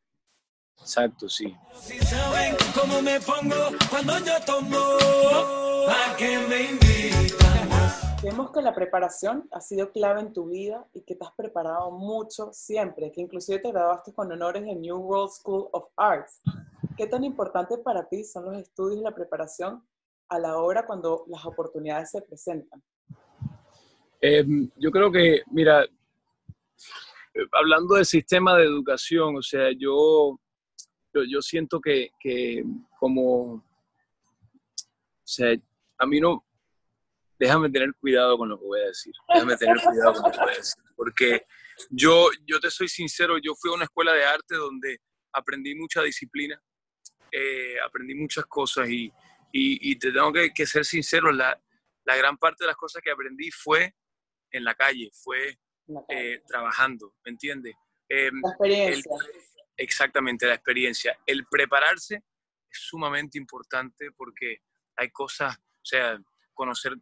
Exacto, 0.81 1.29
sí. 1.29 1.55
Si 1.79 1.99
saben 1.99 2.55
cómo 2.79 3.01
me 3.01 3.19
pongo 3.21 3.55
cuando 3.89 4.17
yo 4.19 4.33
tomo, 4.45 4.77
¿a 5.87 6.15
qué 6.17 6.37
me 6.49 6.71
invitan? 6.71 7.69
Vemos 8.23 8.51
que 8.51 8.61
la 8.61 8.75
preparación 8.75 9.47
ha 9.51 9.61
sido 9.61 9.91
clave 9.91 10.21
en 10.21 10.33
tu 10.33 10.49
vida 10.49 10.85
y 10.93 11.01
que 11.01 11.15
te 11.15 11.25
has 11.25 11.31
preparado 11.31 11.91
mucho 11.91 12.51
siempre, 12.53 13.11
que 13.11 13.21
inclusive 13.21 13.59
te 13.59 13.71
graduaste 13.71 14.13
con 14.13 14.31
honores 14.31 14.63
en 14.67 14.81
New 14.81 14.97
World 14.97 15.31
School 15.31 15.69
of 15.71 15.85
Arts. 15.95 16.41
¿Qué 16.97 17.07
tan 17.07 17.23
importante 17.23 17.77
para 17.77 18.07
ti 18.07 18.23
son 18.23 18.45
los 18.45 18.57
estudios 18.57 18.99
y 18.99 19.03
la 19.03 19.15
preparación 19.15 19.83
a 20.29 20.39
la 20.39 20.57
hora 20.57 20.85
cuando 20.85 21.25
las 21.27 21.45
oportunidades 21.45 22.11
se 22.11 22.21
presentan? 22.21 22.83
Eh, 24.21 24.45
yo 24.77 24.91
creo 24.91 25.11
que, 25.11 25.41
mira, 25.49 25.83
eh, 25.83 27.47
hablando 27.53 27.95
del 27.95 28.05
sistema 28.05 28.55
de 28.55 28.65
educación, 28.65 29.35
o 29.37 29.41
sea, 29.41 29.69
yo, 29.77 30.39
yo, 31.13 31.23
yo 31.23 31.41
siento 31.41 31.79
que, 31.79 32.11
que 32.19 32.63
como, 32.99 33.53
o 33.53 33.63
sea, 35.23 35.55
a 35.97 36.05
mí 36.05 36.19
no, 36.19 36.45
déjame 37.39 37.69
tener 37.69 37.93
cuidado 37.95 38.37
con 38.37 38.49
lo 38.49 38.59
que 38.59 38.65
voy 38.65 38.81
a 38.81 38.87
decir, 38.87 39.13
déjame 39.33 39.57
tener 39.57 39.77
cuidado 39.81 40.13
con 40.13 40.23
lo 40.23 40.31
que 40.31 40.43
voy 40.43 40.53
a 40.53 40.57
decir, 40.57 40.83
porque 40.95 41.45
yo, 41.89 42.29
yo 42.45 42.59
te 42.59 42.69
soy 42.69 42.87
sincero, 42.87 43.37
yo 43.37 43.55
fui 43.55 43.71
a 43.71 43.75
una 43.75 43.85
escuela 43.85 44.13
de 44.13 44.25
arte 44.25 44.55
donde 44.55 44.99
aprendí 45.33 45.75
mucha 45.75 46.01
disciplina, 46.01 46.61
eh, 47.31 47.75
aprendí 47.85 48.13
muchas 48.15 48.45
cosas 48.45 48.89
y, 48.89 49.11
y, 49.51 49.91
y 49.91 49.95
te 49.97 50.11
tengo 50.11 50.31
que, 50.31 50.51
que 50.53 50.65
ser 50.65 50.85
sincero, 50.85 51.31
la, 51.31 51.59
la 52.05 52.15
gran 52.15 52.37
parte 52.37 52.63
de 52.63 52.67
las 52.67 52.75
cosas 52.75 53.01
que 53.01 53.11
aprendí 53.11 53.49
fue 53.51 53.95
en 54.51 54.63
la 54.63 54.75
calle, 54.75 55.09
fue 55.13 55.57
eh, 56.09 56.41
trabajando, 56.47 57.15
¿me 57.25 57.31
entiendes? 57.31 57.75
Eh, 58.09 58.29
la 58.31 58.49
experiencia. 58.49 59.11
Exactamente, 59.83 60.45
la 60.47 60.55
experiencia. 60.55 61.17
El 61.25 61.45
prepararse 61.45 62.15
es 62.15 62.79
sumamente 62.79 63.37
importante 63.37 64.11
porque 64.15 64.59
hay 64.95 65.09
cosas, 65.11 65.57
o 65.57 65.85
sea, 65.85 66.19
conocer 66.53 66.93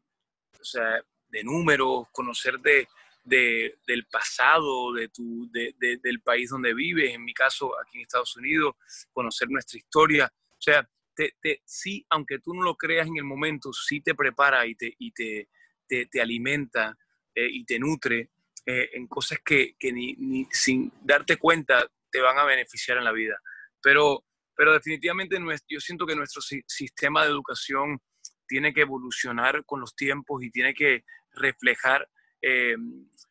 o 0.60 0.64
sea, 0.64 1.02
de 1.30 1.44
números, 1.44 2.08
conocer 2.12 2.60
de, 2.60 2.88
de- 3.24 3.78
del 3.88 4.06
pasado, 4.08 4.94
de 4.94 5.08
tu, 5.10 5.50
de- 5.52 5.74
de- 5.78 5.98
del 5.98 6.22
país 6.22 6.50
donde 6.50 6.74
vives, 6.74 7.14
en 7.14 7.24
mi 7.24 7.34
caso 7.34 7.72
aquí 7.80 7.98
en 7.98 8.02
Estados 8.04 8.36
Unidos, 8.36 8.76
conocer 9.14 9.48
nuestra 9.50 9.78
historia. 9.78 10.32
O 10.52 10.62
sea, 10.62 10.88
te, 11.16 11.36
te- 11.42 11.62
sí, 11.66 12.06
aunque 12.10 12.40
tú 12.40 12.54
no 12.54 12.64
lo 12.64 12.76
creas 12.76 13.08
en 13.08 13.18
el 13.18 13.24
momento, 13.24 13.72
sí 13.74 14.02
te 14.02 14.16
prepara 14.16 14.66
y 14.66 14.76
te, 14.76 14.94
y 14.98 15.12
te, 15.12 15.48
te, 15.88 16.22
alimenta 16.22 16.98
eh, 17.36 17.48
y 17.50 17.64
te 17.66 17.80
nutre 17.80 18.30
eh, 18.66 18.90
en 18.94 19.08
cosas 19.08 19.40
que, 19.44 19.76
que 19.80 19.92
ni 19.94 20.48
sin 20.52 20.92
darte 21.02 21.38
cuenta 21.38 21.88
te 22.12 22.22
van 22.22 22.38
a 22.38 22.44
beneficiar 22.46 22.98
en 22.98 23.04
la 23.06 23.12
vida. 23.12 23.38
Pero, 23.82 24.26
pero 24.56 24.74
definitivamente 24.74 25.38
yo 25.68 25.80
siento 25.80 26.06
que 26.06 26.16
nuestro 26.16 26.42
si- 26.42 26.64
sistema 26.68 27.24
de 27.24 27.30
educación 27.32 28.00
tiene 28.48 28.74
que 28.74 28.82
evolucionar 28.82 29.64
con 29.66 29.80
los 29.80 29.96
tiempos 29.96 30.44
y 30.44 30.50
tiene 30.52 30.74
que 30.74 31.04
reflejar 31.32 32.10
eh, 32.42 32.76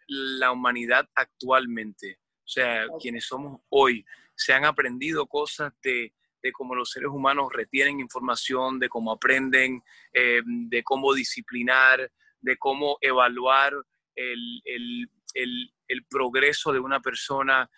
la 0.06 0.52
humanidad 0.52 1.08
actualmente. 1.14 2.18
O 2.20 2.50
sea, 2.50 2.87
quienes 3.00 3.26
somos 3.26 3.61
hoy, 3.68 4.04
se 4.35 4.52
han 4.52 4.64
aprendido 4.64 5.26
cosas 5.26 5.73
de, 5.82 6.14
de 6.42 6.52
cómo 6.52 6.75
los 6.75 6.90
seres 6.90 7.08
humanos 7.11 7.49
retienen 7.52 8.00
información, 8.00 8.78
de 8.78 8.88
cómo 8.88 9.12
aprenden, 9.12 9.82
eh, 10.12 10.40
de 10.44 10.82
cómo 10.82 11.12
disciplinar, 11.12 12.11
de 12.40 12.56
cómo 12.56 12.97
evaluar 13.00 13.75
el, 14.14 14.62
el- 14.64 15.11
el- 15.35 15.75
el 15.88 16.04
progreso 16.04 16.73
de 16.73 16.80
una 16.80 17.00
persona. 17.00 17.68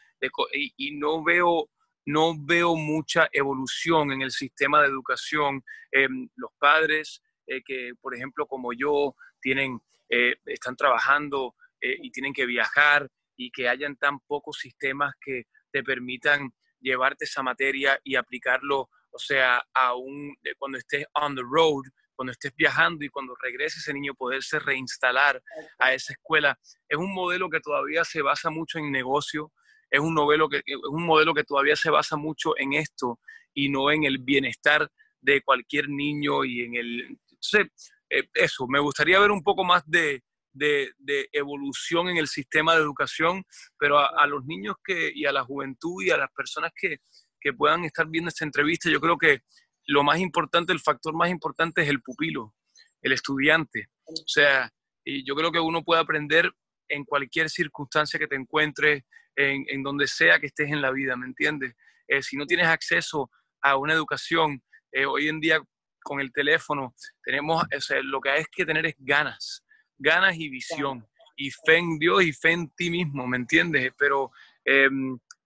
y, 0.53 0.97
no 0.99 1.23
veo 1.25 1.71
no 2.07 2.35
veo 2.37 2.75
mucha 2.77 3.29
evolución 3.31 4.11
en 4.11 4.23
el 4.23 4.33
sistema 4.33 4.81
de 4.81 4.89
educación. 4.89 5.63
Eh, 5.93 6.09
los 6.37 6.51
padres 6.59 7.23
eh, 7.51 7.63
que, 7.67 7.93
por 8.01 8.15
ejemplo, 8.15 8.47
como 8.47 8.73
yo, 8.73 9.17
tienen, 9.41 9.81
eh, 10.09 10.37
están 10.47 10.77
trabajando 10.77 11.57
eh, 11.81 11.97
y 12.01 12.13
tienen 12.13 12.33
que 12.33 12.47
viajar 12.47 13.11
y 13.37 13.51
que 13.51 13.69
hayan 13.69 13.97
tan 13.97 14.21
pocos 14.21 14.59
sistemas 14.59 15.15
que 15.21 15.45
te 15.73 15.83
permitan 15.83 16.53
llevarte 16.79 17.25
esa 17.25 17.43
materia 17.43 17.99
y 18.05 18.15
aplicarlo, 18.15 18.89
o 19.11 19.19
sea, 19.19 19.65
a 19.75 19.97
un, 19.97 20.37
cuando 20.59 20.79
estés 20.79 21.05
on 21.15 21.35
the 21.35 21.43
road, 21.43 21.83
cuando 22.21 22.33
estés 22.33 22.55
viajando 22.55 23.03
y 23.03 23.09
cuando 23.09 23.35
regrese 23.41 23.79
ese 23.79 23.95
niño 23.95 24.13
poderse 24.13 24.59
reinstalar 24.59 25.43
a 25.79 25.95
esa 25.95 26.13
escuela. 26.13 26.61
Es 26.87 26.99
un 26.99 27.15
modelo 27.15 27.49
que 27.49 27.61
todavía 27.61 28.05
se 28.05 28.21
basa 28.21 28.51
mucho 28.51 28.79
en 28.79 28.93
negocio, 28.93 29.55
es 29.91 30.01
un, 30.01 30.13
modelo 30.13 30.47
que, 30.51 30.59
es 30.59 30.77
un 30.91 31.07
modelo 31.07 31.33
que 31.33 31.45
todavía 31.45 31.77
se 31.77 31.89
basa 31.89 32.19
mucho 32.19 32.53
en 32.59 32.75
esto 32.75 33.19
y 33.55 33.71
no 33.71 33.91
en 33.91 34.05
el 34.05 34.19
bienestar 34.19 34.87
de 35.19 35.41
cualquier 35.41 35.89
niño 35.89 36.45
y 36.45 36.61
en 36.61 36.75
el... 36.75 37.19
Entonces, 37.31 37.91
eh, 38.11 38.29
eso, 38.35 38.67
me 38.69 38.81
gustaría 38.81 39.19
ver 39.19 39.31
un 39.31 39.43
poco 39.43 39.65
más 39.65 39.83
de, 39.87 40.23
de, 40.53 40.93
de 40.99 41.27
evolución 41.33 42.11
en 42.11 42.19
el 42.19 42.29
sistema 42.29 42.75
de 42.75 42.83
educación, 42.83 43.45
pero 43.79 43.99
a, 43.99 44.09
a 44.09 44.27
los 44.27 44.45
niños 44.45 44.77
que, 44.85 45.11
y 45.15 45.25
a 45.25 45.33
la 45.33 45.43
juventud 45.43 46.03
y 46.05 46.11
a 46.11 46.19
las 46.19 46.31
personas 46.33 46.71
que, 46.77 46.99
que 47.41 47.55
puedan 47.55 47.87
estar 47.87 48.07
viendo 48.07 48.29
esta 48.29 48.45
entrevista, 48.45 48.91
yo 48.91 49.01
creo 49.01 49.17
que 49.17 49.41
lo 49.91 50.05
más 50.05 50.21
importante, 50.21 50.73
el 50.73 50.79
factor 50.79 51.15
más 51.15 51.31
importante 51.31 51.83
es 51.83 51.89
el 51.89 52.01
pupilo, 52.01 52.55
el 53.03 53.13
estudiante. 53.13 53.89
O 54.07 54.25
sea, 54.27 54.71
y 55.05 55.27
yo 55.27 55.35
creo 55.35 55.51
que 55.51 55.59
uno 55.59 55.83
puede 55.83 56.01
aprender 56.01 56.53
en 56.89 57.05
cualquier 57.05 57.51
circunstancia 57.51 58.19
que 58.19 58.29
te 58.29 58.37
encuentres, 58.37 59.03
en, 59.35 59.65
en 59.69 59.83
donde 59.83 60.07
sea 60.07 60.39
que 60.39 60.47
estés 60.47 60.71
en 60.71 60.81
la 60.81 60.93
vida, 60.93 61.17
¿me 61.17 61.27
entiendes? 61.27 61.75
Eh, 62.07 62.23
si 62.23 62.37
no 62.37 62.47
tienes 62.47 62.67
acceso 62.67 63.31
a 63.63 63.77
una 63.77 63.95
educación, 63.95 64.63
eh, 64.93 65.07
hoy 65.07 65.29
en 65.29 65.41
día 65.41 65.61
con 66.05 66.21
el 66.21 66.33
teléfono, 66.33 66.95
tenemos, 67.25 67.63
o 67.65 68.03
lo 68.05 68.21
que 68.21 68.31
hay 68.31 68.45
que 68.53 68.65
tener 68.65 68.87
es 68.87 68.95
ganas, 68.99 69.65
ganas 69.99 70.37
y 70.37 70.49
visión, 70.49 71.05
y 71.37 71.51
fe 71.51 71.79
en 71.79 71.99
Dios 71.99 72.23
y 72.23 72.33
fe 72.33 72.53
en 72.53 72.71
ti 72.71 72.91
mismo, 72.91 73.27
¿me 73.27 73.39
entiendes? 73.39 73.93
Pero, 73.99 74.31
eh, 74.65 74.89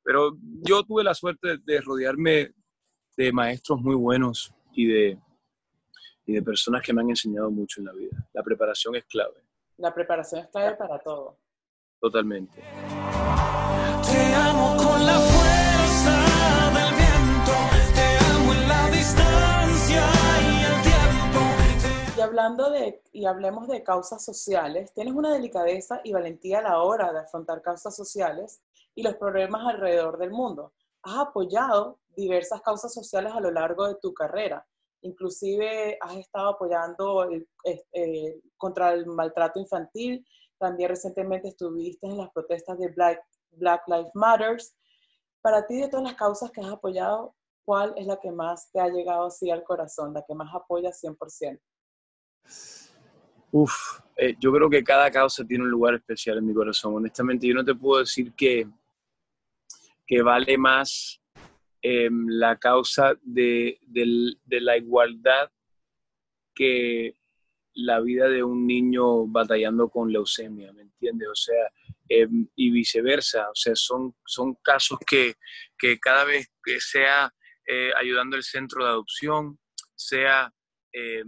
pero 0.03 0.37
yo 0.67 0.83
tuve 0.83 1.03
la 1.03 1.15
suerte 1.15 1.57
de 1.65 1.81
rodearme 1.81 2.53
de 3.17 3.33
maestros 3.33 3.81
muy 3.81 3.95
buenos 3.95 4.53
y 4.73 4.87
de, 4.87 5.19
y 6.27 6.33
de 6.33 6.43
personas 6.43 6.83
que 6.83 6.93
me 6.93 7.03
han 7.03 7.11
enseñado 7.11 7.51
mucho 7.51 7.81
en 7.81 7.87
la 7.87 7.93
vida. 7.93 8.17
La 8.33 8.43
preparación 8.43 8.97
es 8.97 9.05
clave, 9.05 9.35
La 9.77 9.95
preparación 9.95 10.41
es 10.43 10.49
clave 10.49 10.77
para 10.77 10.99
todo. 10.99 11.39
totalmente. 12.01 12.61
Te 12.61 14.35
amo 14.35 14.77
con 14.77 15.07
la 15.07 15.19
fuerza 15.19 16.17
del 16.75 16.95
viento, 16.95 17.53
te 17.95 18.07
amo 18.33 18.53
en 18.53 18.69
la 18.69 18.91
distancia 18.91 20.03
y 20.43 20.65
el 20.65 20.83
tiempo. 20.83 21.41
Y 22.17 22.21
hablando 22.21 22.71
de, 22.71 23.03
y 23.13 23.25
hablemos 23.27 23.69
de 23.69 23.83
causas 23.83 24.25
sociales, 24.25 24.93
tienes 24.93 25.15
una 25.15 25.33
delicadeza 25.33 26.01
y 26.05 26.13
valentía 26.13 26.59
a 26.59 26.63
la 26.63 26.79
hora 26.83 27.13
de 27.13 27.21
afrontar 27.21 27.63
causas 27.63 27.95
sociales 27.97 28.61
y 28.95 29.03
los 29.03 29.15
problemas 29.17 29.67
alrededor 29.67 30.19
del 30.19 30.31
mundo. 30.31 30.73
Has 31.05 31.19
apoyado 31.19 31.99
diversas 32.17 32.61
causas 32.63 32.93
sociales 32.93 33.33
a 33.35 33.41
lo 33.41 33.51
largo 33.51 33.87
de 33.87 33.97
tu 33.97 34.13
carrera. 34.15 34.67
Inclusive 35.03 35.99
has 36.01 36.17
estado 36.17 36.49
apoyando 36.51 37.25
el- 37.25 37.47
eh, 37.93 38.41
contra 38.57 38.93
el 38.93 39.07
maltrato 39.07 39.61
infantil. 39.61 40.27
También 40.59 40.89
recientemente 40.89 41.49
estuviste 41.49 42.07
en 42.07 42.17
las 42.19 42.31
protestas 42.31 42.79
de 42.79 42.89
Black, 42.89 43.23
Black 43.51 43.83
Lives 43.87 44.11
Matters. 44.15 44.77
Para 45.43 45.67
ti, 45.67 45.79
de 45.81 45.89
todas 45.89 46.05
las 46.05 46.15
causas 46.15 46.51
que 46.51 46.63
has 46.63 46.69
apoyado, 46.71 47.35
¿cuál 47.67 47.93
es 47.97 48.07
la 48.07 48.19
que 48.19 48.31
más 48.31 48.71
te 48.73 48.81
ha 48.81 48.89
llegado 48.89 49.27
así 49.27 49.51
al 49.51 49.63
corazón, 49.63 50.15
la 50.15 50.25
que 50.27 50.35
más 50.35 50.55
apoyas 50.55 50.99
100%? 50.99 51.61
Uf, 53.53 54.01
eh, 54.17 54.35
yo 54.41 54.53
creo 54.53 54.69
que 54.71 54.83
cada 54.83 55.11
causa 55.11 55.45
tiene 55.45 55.65
un 55.65 55.71
lugar 55.71 55.95
especial 55.95 56.39
en 56.39 56.47
mi 56.47 56.55
corazón. 56.55 56.95
Honestamente, 56.97 57.47
yo 57.47 57.55
no 57.55 57.65
te 57.65 57.75
puedo 57.75 58.01
decir 58.01 58.33
que, 58.35 58.67
que 60.07 60.23
vale 60.23 60.59
más 60.59 61.21
eh, 61.83 62.09
la 62.11 62.57
causa 62.57 63.15
de, 63.23 63.79
la 64.49 64.77
igualdad 64.77 65.51
que 66.55 67.17
la 67.75 68.01
vida 68.01 68.29
de 68.29 68.45
un 68.45 68.67
niño 68.67 69.27
batallando 69.27 69.89
con 69.89 70.13
leucemia, 70.13 70.73
¿me 70.73 70.83
entiendes? 70.83 71.29
O 71.29 71.35
sea, 71.35 71.71
eh, 72.09 72.29
y 72.55 72.71
viceversa. 72.71 73.51
O 73.51 73.55
sea, 73.55 73.75
son, 73.75 74.15
son 74.25 74.55
casos 74.63 74.99
que, 75.05 75.35
que 75.77 75.99
cada 75.99 76.25
vez 76.25 76.53
que 76.63 76.81
sea 76.81 77.35
eh, 77.67 77.91
ayudando 77.99 78.37
el 78.37 78.45
centro 78.45 78.85
de 78.85 78.91
adopción, 78.91 79.59
sea 79.97 80.53
eh, 80.97 81.25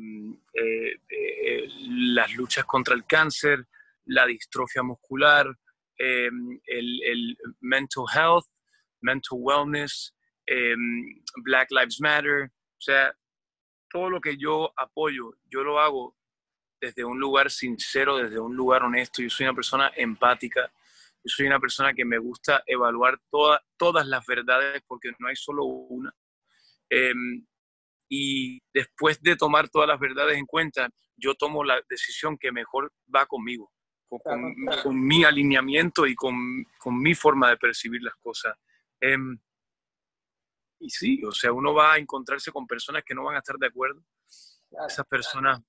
eh, 0.55 0.97
eh, 1.09 1.69
las 2.15 2.33
luchas 2.37 2.65
contra 2.65 2.95
el 2.95 3.05
cáncer, 3.05 3.67
la 4.05 4.25
distrofia 4.25 4.85
muscular, 4.85 5.47
el 5.99 7.37
mental 7.61 8.05
health, 8.15 8.45
mental 9.07 9.39
wellness, 9.41 10.15
eh, 10.47 10.75
Black 11.45 11.69
Lives 11.71 12.01
Matter, 12.01 12.45
o 12.51 12.81
sea, 12.81 13.13
todo 13.89 14.11
lo 14.11 14.21
que 14.21 14.37
yo 14.37 14.73
apoyo, 14.77 15.33
yo 15.49 15.63
lo 15.63 15.79
hago 15.79 16.17
desde 16.81 17.05
un 17.05 17.19
lugar 17.19 17.51
sincero, 17.51 18.17
desde 18.19 18.39
un 18.39 18.55
lugar 18.55 18.83
honesto. 18.83 19.23
Yo 19.23 19.31
soy 19.31 19.47
una 19.47 19.55
persona 19.55 19.91
empática, 19.97 20.71
yo 21.25 21.29
soy 21.35 21.47
una 21.47 21.59
persona 21.61 21.95
que 21.95 22.05
me 22.05 22.19
gusta 22.19 22.63
evaluar 22.67 23.19
toda- 23.31 23.63
todas 23.79 24.07
las 24.07 24.25
verdades 24.27 24.83
porque 24.87 25.13
no 25.19 25.29
hay 25.29 25.37
solo 25.37 25.65
una. 25.65 26.13
Eh, 26.91 27.15
y 28.09 28.61
después 28.73 29.21
de 29.23 29.37
tomar 29.37 29.69
todas 29.69 29.89
las 29.89 29.99
verdades 29.99 30.37
en 30.39 30.47
cuenta, 30.47 30.89
yo 31.17 31.35
tomo 31.35 31.65
la 31.65 31.81
decisión 31.89 32.37
que 32.39 32.53
mejor 32.53 32.93
va 33.13 33.27
conmigo, 33.27 33.73
con, 34.09 34.21
con- 34.21 34.55
Claro. 34.55 34.83
con 34.85 35.01
mi 35.05 35.25
alineamiento 35.25 36.07
y 36.07 36.15
con, 36.15 36.35
con 36.79 37.01
mi 37.01 37.15
forma 37.15 37.49
de 37.51 37.57
percibir 37.57 38.03
las 38.03 38.15
cosas. 38.17 38.55
Em, 39.01 39.39
y 40.79 40.91
sí, 40.91 41.23
o 41.25 41.33
sea, 41.33 41.53
uno 41.53 41.75
va 41.75 41.95
a 41.95 41.99
encontrarse 41.99 42.53
con 42.53 42.67
personas 42.67 43.03
que 43.05 43.15
no 43.15 43.25
van 43.25 43.37
a 43.37 43.39
estar 43.39 43.57
de 43.57 43.67
acuerdo. 43.67 44.03
Claro. 44.69 44.87
Esas 44.87 45.07
personas, 45.07 45.61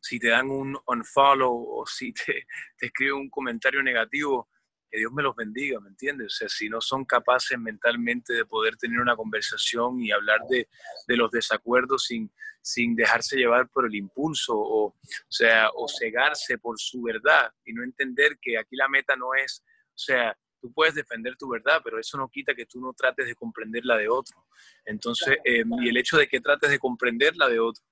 si 0.00 0.18
te 0.18 0.28
dan 0.28 0.50
un 0.50 0.78
unfollow 0.86 1.80
o 1.80 1.86
si 1.86 2.12
te, 2.12 2.46
te 2.76 2.86
escriben 2.86 3.14
un 3.14 3.30
comentario 3.30 3.82
negativo, 3.82 4.48
que 4.92 4.98
Dios 4.98 5.12
me 5.12 5.22
los 5.22 5.34
bendiga, 5.34 5.80
¿me 5.80 5.88
entiendes? 5.88 6.26
O 6.26 6.36
sea, 6.36 6.48
si 6.50 6.68
no 6.68 6.82
son 6.82 7.06
capaces 7.06 7.58
mentalmente 7.58 8.34
de 8.34 8.44
poder 8.44 8.76
tener 8.76 9.00
una 9.00 9.16
conversación 9.16 9.98
y 10.00 10.12
hablar 10.12 10.40
de, 10.50 10.68
de 11.08 11.16
los 11.16 11.30
desacuerdos 11.30 12.04
sin, 12.04 12.30
sin 12.60 12.94
dejarse 12.94 13.36
llevar 13.36 13.70
por 13.70 13.86
el 13.86 13.94
impulso 13.94 14.54
o, 14.54 14.88
o 14.88 14.96
sea, 15.30 15.70
o 15.74 15.88
cegarse 15.88 16.58
por 16.58 16.78
su 16.78 17.00
verdad 17.02 17.50
y 17.64 17.72
no 17.72 17.82
entender 17.82 18.38
que 18.38 18.58
aquí 18.58 18.76
la 18.76 18.88
meta 18.88 19.16
no 19.16 19.32
es, 19.34 19.64
o 19.64 19.98
sea, 19.98 20.38
tú 20.62 20.72
puedes 20.72 20.94
defender 20.94 21.36
tu 21.36 21.48
verdad, 21.50 21.80
pero 21.84 21.98
eso 21.98 22.16
no 22.16 22.28
quita 22.30 22.54
que 22.54 22.64
tú 22.64 22.80
no 22.80 22.92
trates 22.94 23.26
de 23.26 23.34
comprender 23.34 23.84
la 23.84 23.98
de 23.98 24.08
otro. 24.08 24.46
Entonces, 24.86 25.36
eh, 25.44 25.64
y 25.82 25.88
el 25.88 25.96
hecho 25.98 26.16
de 26.16 26.28
que 26.28 26.40
trates 26.40 26.70
de 26.70 26.78
comprender 26.78 27.36
la 27.36 27.48
de 27.48 27.58
otro 27.58 27.84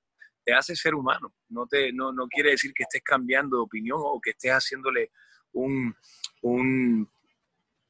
te 0.45 0.55
hace 0.55 0.75
ser 0.77 0.95
humano, 0.95 1.35
no, 1.51 1.67
te, 1.67 1.93
no, 1.93 2.13
no 2.13 2.27
quiere 2.29 2.53
decir 2.53 2.73
que 2.73 2.85
estés 2.85 3.03
cambiando 3.03 3.57
de 3.59 3.63
opinión 3.65 3.99
o 4.01 4.19
que 4.21 4.31
estés 4.31 4.53
haciéndole 4.53 5.11
un, 5.53 5.95
un, 6.43 7.11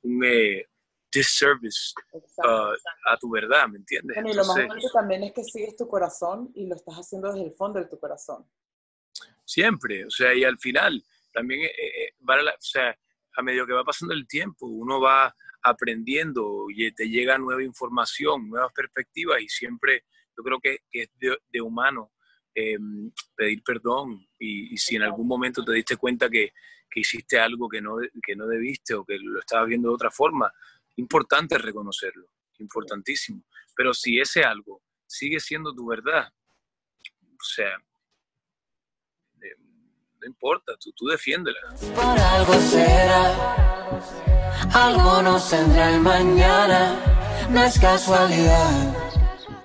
un 0.03 0.25
eh, 0.25 0.67
disservice 1.13 1.93
Exacto. 2.13 2.71
uh, 2.73 2.75
a 3.13 3.17
tu 3.19 3.31
verdad, 3.31 3.69
¿me 3.69 3.79
entiendes? 3.79 4.17
Bueno, 4.17 4.31
y 4.31 4.33
lo 4.33 4.45
más 4.45 4.57
Entonces, 4.57 4.69
bonito 4.69 4.89
también 4.93 5.23
es 5.25 5.33
que 5.33 5.45
sigues 5.45 5.77
tu 5.77 5.87
corazón 5.87 6.51
y 6.55 6.67
lo 6.67 6.75
estás 6.75 6.95
haciendo 6.97 7.29
desde 7.33 7.47
el 7.47 7.53
fondo 7.55 7.79
de 7.79 7.87
tu 7.87 7.99
corazón. 8.01 8.45
siempre, 9.45 10.05
o 10.07 10.11
sea, 10.11 10.33
y 10.35 10.45
al 10.45 10.59
final 10.59 11.03
también, 11.33 11.61
eh, 11.63 11.69
eh, 11.79 12.15
vale 12.21 12.43
la- 12.45 12.53
o 12.53 12.61
sea, 12.61 12.97
a 13.37 13.43
medida 13.43 13.67
que 13.67 13.73
va 13.73 13.85
pasando 13.85 14.15
el 14.15 14.27
tiempo, 14.27 14.67
uno 14.67 15.01
va 15.01 15.35
aprendiendo 15.63 16.67
y 16.69 16.91
te 16.93 17.09
llega 17.09 17.39
nueva 17.39 17.63
información, 17.63 18.49
nuevas 18.49 18.73
perspectivas 18.73 19.41
y 19.41 19.49
siempre 19.49 20.05
yo 20.37 20.43
creo 20.43 20.59
que, 20.59 20.79
que 20.91 21.03
es 21.03 21.11
de, 21.19 21.61
humano 21.61 22.13
eh, 22.55 22.79
pedir 23.37 23.63
perdón 23.63 24.27
y, 24.39 24.75
y 24.75 24.79
si 24.79 24.97
en 24.97 25.03
algún 25.03 25.29
momento 25.29 25.65
te 25.65 25.73
diste 25.73 25.97
cuenta 25.97 26.29
que, 26.31 26.53
que 26.91 27.01
hiciste 27.01 27.39
algo 27.39 27.69
que 27.69 27.81
no, 27.81 27.97
que 28.23 28.35
no 28.35 28.47
debiste 28.47 28.95
o 28.95 29.05
que 29.05 29.19
lo 29.19 29.39
estabas 29.39 29.69
viendo 29.69 29.89
de 29.89 29.95
otra 29.95 30.11
forma, 30.11 30.53
importante 30.97 31.57
reconocerlo, 31.57 32.27
importantísimo. 32.59 33.45
Pero 33.75 33.95
si 33.95 34.19
ese 34.19 34.43
algo 34.43 34.83
sigue 35.07 35.41
siendo 35.41 35.73
tu 35.73 35.87
verdad, 35.87 36.29
o 37.05 37.45
sea, 37.45 37.83
no 40.21 40.27
importa, 40.27 40.73
tú, 40.79 40.93
tú 40.93 41.07
defiéndela. 41.07 41.59
Por 41.95 42.19
algo 42.19 42.55
será, 42.55 43.99
algo 44.75 45.23
nos 45.23 45.49
tendrá 45.49 45.95
el 45.95 46.01
mañana, 46.01 47.49
no 47.51 47.65
es 47.65 47.79
casualidad. 47.79 49.11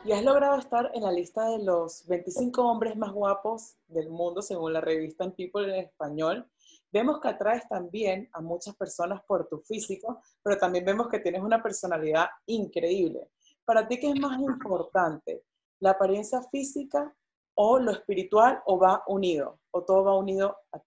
Y 0.06 0.12
has 0.12 0.24
logrado 0.24 0.60
estar 0.60 0.92
en 0.94 1.04
la 1.04 1.12
lista 1.12 1.50
de 1.50 1.64
los 1.64 2.06
25 2.08 2.62
hombres 2.62 2.96
más 2.96 3.12
guapos 3.12 3.76
del 3.88 4.10
mundo, 4.10 4.42
según 4.42 4.72
la 4.72 4.82
revista 4.82 5.30
People 5.32 5.68
en 5.68 5.86
español. 5.86 6.48
Vemos 6.92 7.20
que 7.20 7.28
atraes 7.28 7.68
también 7.68 8.30
a 8.32 8.40
muchas 8.40 8.76
personas 8.76 9.22
por 9.28 9.50
tu 9.50 9.60
físico, 9.60 10.22
pero 10.44 10.58
también 10.58 10.86
vemos 10.86 11.10
que 11.10 11.20
tienes 11.20 11.42
una 11.42 11.62
personalidad 11.62 12.28
increíble. 12.46 13.32
Para 13.66 13.88
ti, 13.88 14.00
¿qué 14.00 14.12
es 14.12 14.20
más 14.20 14.40
importante? 14.40 15.44
¿La 15.80 15.92
apariencia 15.92 16.42
física 16.52 17.14
o 17.56 17.80
lo 17.80 17.92
espiritual 17.92 18.60
o 18.66 18.78
va 18.80 19.04
unido? 19.08 19.60
¿O 19.72 19.84
todo 19.84 20.04
va 20.04 20.18
unido 20.18 20.56
a, 20.72 20.78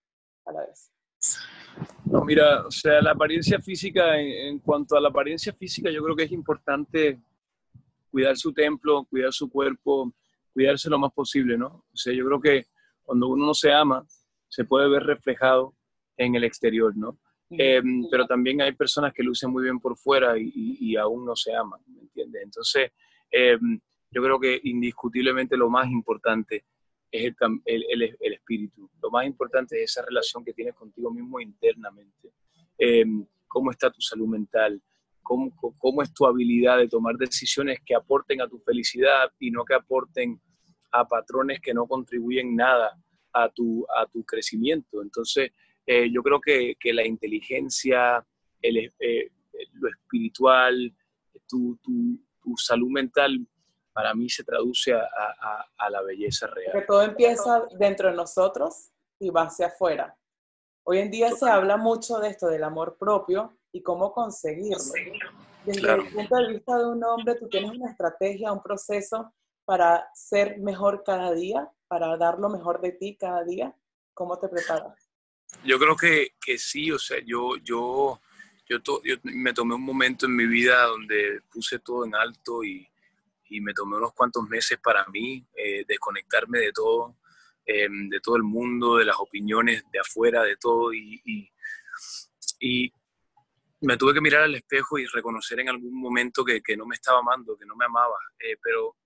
a 0.46 0.52
la 0.52 0.60
vez? 0.66 0.92
No, 2.04 2.24
mira, 2.24 2.66
o 2.66 2.70
sea, 2.70 3.00
la 3.02 3.10
apariencia 3.12 3.60
física, 3.60 4.18
en, 4.18 4.28
en 4.48 4.58
cuanto 4.60 4.96
a 4.96 5.00
la 5.00 5.08
apariencia 5.08 5.52
física, 5.52 5.90
yo 5.90 6.02
creo 6.02 6.16
que 6.16 6.24
es 6.24 6.32
importante 6.32 7.20
cuidar 8.10 8.36
su 8.36 8.52
templo, 8.52 9.04
cuidar 9.10 9.32
su 9.32 9.50
cuerpo, 9.50 10.12
cuidarse 10.52 10.88
lo 10.88 10.98
más 10.98 11.12
posible, 11.12 11.58
¿no? 11.58 11.84
O 11.92 11.96
sea, 11.96 12.12
yo 12.14 12.24
creo 12.26 12.40
que 12.40 12.66
cuando 13.02 13.28
uno 13.28 13.46
no 13.46 13.54
se 13.54 13.72
ama, 13.72 14.06
se 14.48 14.64
puede 14.64 14.88
ver 14.88 15.02
reflejado 15.02 15.74
en 16.16 16.34
el 16.34 16.44
exterior, 16.44 16.96
¿no? 16.96 17.18
Eh, 17.50 17.80
pero 18.10 18.26
también 18.26 18.60
hay 18.60 18.72
personas 18.72 19.12
que 19.14 19.22
lucen 19.22 19.50
muy 19.50 19.62
bien 19.62 19.78
por 19.80 19.96
fuera 19.96 20.36
y, 20.38 20.52
y- 20.54 20.76
y 20.92 20.96
aún 20.96 21.24
no 21.24 21.34
se 21.34 21.54
aman, 21.54 21.80
¿me 21.86 22.00
entiendes? 22.02 22.42
Entonces, 22.42 22.92
eh, 23.30 23.58
yo 24.10 24.22
creo 24.22 24.38
que 24.40 24.60
indiscutiblemente 24.64 25.56
lo 25.56 25.68
más 25.68 25.88
importante 25.90 26.64
es 27.10 27.24
el, 27.24 27.36
el- 27.64 27.84
el- 28.02 28.16
el 28.20 28.32
espíritu. 28.34 28.90
Lo 29.02 29.10
más 29.10 29.26
importante 29.26 29.82
es 29.82 29.90
esa 29.92 30.04
relación 30.04 30.44
que 30.44 30.52
tienes 30.52 30.74
contigo 30.74 31.10
mismo 31.10 31.40
internamente. 31.40 32.32
Eh, 32.78 33.04
¿Cómo 33.46 33.70
está 33.70 33.90
tu 33.90 34.00
salud 34.00 34.28
mental? 34.28 34.80
¿Cómo, 35.22 35.52
¿Cómo 35.78 36.02
es 36.02 36.12
tu 36.12 36.26
habilidad 36.26 36.78
de 36.78 36.88
tomar 36.88 37.16
decisiones 37.16 37.80
que 37.84 37.94
aporten 37.94 38.40
a 38.40 38.48
tu 38.48 38.58
felicidad 38.60 39.30
y 39.38 39.50
no 39.50 39.64
que 39.64 39.74
aporten 39.74 40.40
a 40.90 41.06
patrones 41.06 41.60
que 41.60 41.74
no 41.74 41.86
contribuyen 41.86 42.54
nada 42.56 42.98
a 43.32 43.48
tu, 43.50 43.86
a 43.94 44.06
tu 44.06 44.24
crecimiento? 44.24 45.02
Entonces, 45.02 45.50
eh, 45.86 46.10
yo 46.10 46.22
creo 46.22 46.40
que, 46.40 46.76
que 46.80 46.92
la 46.92 47.06
inteligencia, 47.06 48.24
el, 48.60 48.92
eh, 48.98 49.30
lo 49.74 49.88
espiritual, 49.88 50.94
tu, 51.46 51.78
tu- 51.82 52.18
tu 52.42 52.54
salud 52.56 52.90
mental, 52.90 53.46
para 53.98 54.14
mí 54.14 54.30
se 54.30 54.44
traduce 54.44 54.92
a, 54.94 55.00
a- 55.00 55.66
a- 55.76 55.90
la 55.90 56.00
belleza 56.02 56.46
real. 56.46 56.70
Porque 56.72 56.86
todo 56.86 57.02
empieza 57.02 57.66
dentro 57.80 58.08
de 58.08 58.14
nosotros 58.14 58.90
y 59.18 59.28
va 59.30 59.42
hacia 59.42 59.66
afuera. 59.66 60.16
Hoy 60.84 60.98
en 60.98 61.10
día 61.10 61.32
se 61.32 61.50
habla 61.50 61.76
mucho 61.76 62.20
de 62.20 62.28
esto, 62.28 62.46
del 62.46 62.62
amor 62.62 62.96
propio 62.96 63.58
y 63.72 63.82
cómo 63.82 64.12
conseguirlo. 64.12 64.92
Desde 65.64 65.80
Claro. 65.80 66.02
el 66.04 66.12
punto 66.12 66.36
de 66.36 66.46
vista 66.46 66.78
de 66.78 66.86
un 66.86 67.02
hombre, 67.02 67.34
tú 67.34 67.48
tienes 67.48 67.72
una 67.72 67.90
estrategia, 67.90 68.52
un 68.52 68.62
proceso 68.62 69.34
para 69.64 70.08
ser 70.14 70.60
mejor 70.60 71.02
cada 71.04 71.32
día, 71.32 71.68
para 71.88 72.16
dar 72.16 72.38
lo 72.38 72.48
mejor 72.50 72.80
de 72.80 72.92
ti 72.92 73.16
cada 73.16 73.42
día. 73.42 73.74
¿Cómo 74.14 74.38
te 74.38 74.48
preparas? 74.48 75.10
Yo 75.64 75.76
creo 75.80 75.96
que, 75.96 76.34
que 76.40 76.56
sí, 76.56 76.92
o 76.92 77.00
sea, 77.00 77.18
yo, 77.26 77.56
yo, 77.64 78.20
yo, 78.68 78.80
to- 78.80 79.02
yo 79.02 79.16
me 79.24 79.52
tomé 79.52 79.74
un 79.74 79.82
momento 79.82 80.26
en 80.26 80.36
mi 80.36 80.46
vida 80.46 80.84
donde 80.84 81.40
puse 81.52 81.80
todo 81.80 82.04
en 82.04 82.14
alto 82.14 82.62
y, 82.62 82.88
y 83.48 83.60
me 83.60 83.72
tomé 83.72 83.96
unos 83.96 84.12
cuantos 84.12 84.48
meses 84.48 84.78
para 84.78 85.06
mí, 85.06 85.44
eh, 85.56 85.84
desconectarme 85.86 86.58
de 86.58 86.72
todo, 86.72 87.16
eh, 87.64 87.88
de 87.90 88.20
todo 88.20 88.36
el 88.36 88.42
mundo, 88.42 88.96
de 88.96 89.04
las 89.04 89.16
opiniones 89.18 89.84
de 89.92 89.98
afuera, 89.98 90.42
de 90.42 90.56
todo, 90.56 90.92
y, 90.92 91.20
y, 91.24 91.50
y 92.60 92.92
me 93.80 93.96
tuve 93.96 94.14
que 94.14 94.20
mirar 94.20 94.42
al 94.42 94.54
espejo 94.54 94.98
y 94.98 95.06
reconocer 95.06 95.60
en 95.60 95.68
algún 95.68 95.94
momento 95.94 96.44
que, 96.44 96.60
que 96.60 96.76
no 96.76 96.86
me 96.86 96.94
estaba 96.94 97.20
amando, 97.20 97.56
que 97.56 97.66
no 97.66 97.76
me 97.76 97.84
amaba, 97.84 98.16
eh, 98.38 98.56
pero, 98.62 98.96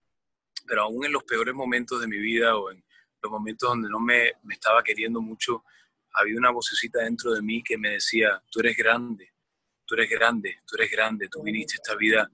pero 0.66 0.82
aún 0.82 1.04
en 1.04 1.12
los 1.12 1.24
peores 1.24 1.54
momentos 1.54 2.00
de 2.00 2.06
mi 2.06 2.18
vida 2.18 2.56
o 2.56 2.70
en 2.70 2.82
los 3.22 3.30
momentos 3.30 3.68
donde 3.68 3.88
no 3.88 4.00
me, 4.00 4.32
me 4.44 4.54
estaba 4.54 4.82
queriendo 4.82 5.20
mucho, 5.20 5.64
había 6.14 6.36
una 6.36 6.50
vocecita 6.50 7.00
dentro 7.00 7.32
de 7.32 7.42
mí 7.42 7.62
que 7.62 7.78
me 7.78 7.90
decía, 7.90 8.42
tú 8.50 8.60
eres 8.60 8.76
grande, 8.76 9.32
tú 9.86 9.94
eres 9.94 10.10
grande, 10.10 10.60
tú 10.66 10.76
eres 10.76 10.90
grande, 10.90 11.28
tú 11.28 11.42
viniste 11.42 11.74
esta 11.74 11.94
vida 11.94 12.30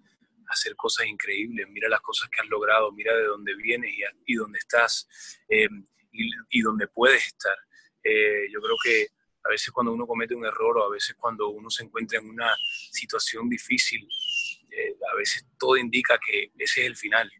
hacer 0.48 0.74
cosas 0.76 1.06
increíbles, 1.06 1.66
mira 1.68 1.88
las 1.88 2.00
cosas 2.00 2.28
que 2.30 2.40
has 2.40 2.48
logrado, 2.48 2.92
mira 2.92 3.14
de 3.14 3.24
dónde 3.24 3.54
vienes 3.56 3.92
y, 3.94 4.02
a- 4.04 4.12
y 4.26 4.34
dónde 4.34 4.58
estás 4.58 5.06
eh, 5.48 5.68
y, 6.12 6.30
y 6.50 6.60
dónde 6.62 6.88
puedes 6.88 7.26
estar. 7.26 7.56
Eh, 8.02 8.48
yo 8.52 8.60
creo 8.60 8.76
que 8.82 9.08
a 9.44 9.48
veces 9.50 9.70
cuando 9.72 9.92
uno 9.92 10.06
comete 10.06 10.34
un 10.34 10.44
error 10.44 10.78
o 10.78 10.84
a 10.84 10.90
veces 10.90 11.14
cuando 11.18 11.48
uno 11.48 11.70
se 11.70 11.84
encuentra 11.84 12.18
en 12.18 12.28
una 12.28 12.54
situación 12.90 13.48
difícil, 13.48 14.06
eh, 14.70 14.94
a 15.12 15.16
veces 15.16 15.46
todo 15.58 15.76
indica 15.76 16.18
que 16.24 16.50
ese 16.58 16.82
es 16.82 16.86
el 16.86 16.96
final. 16.96 17.30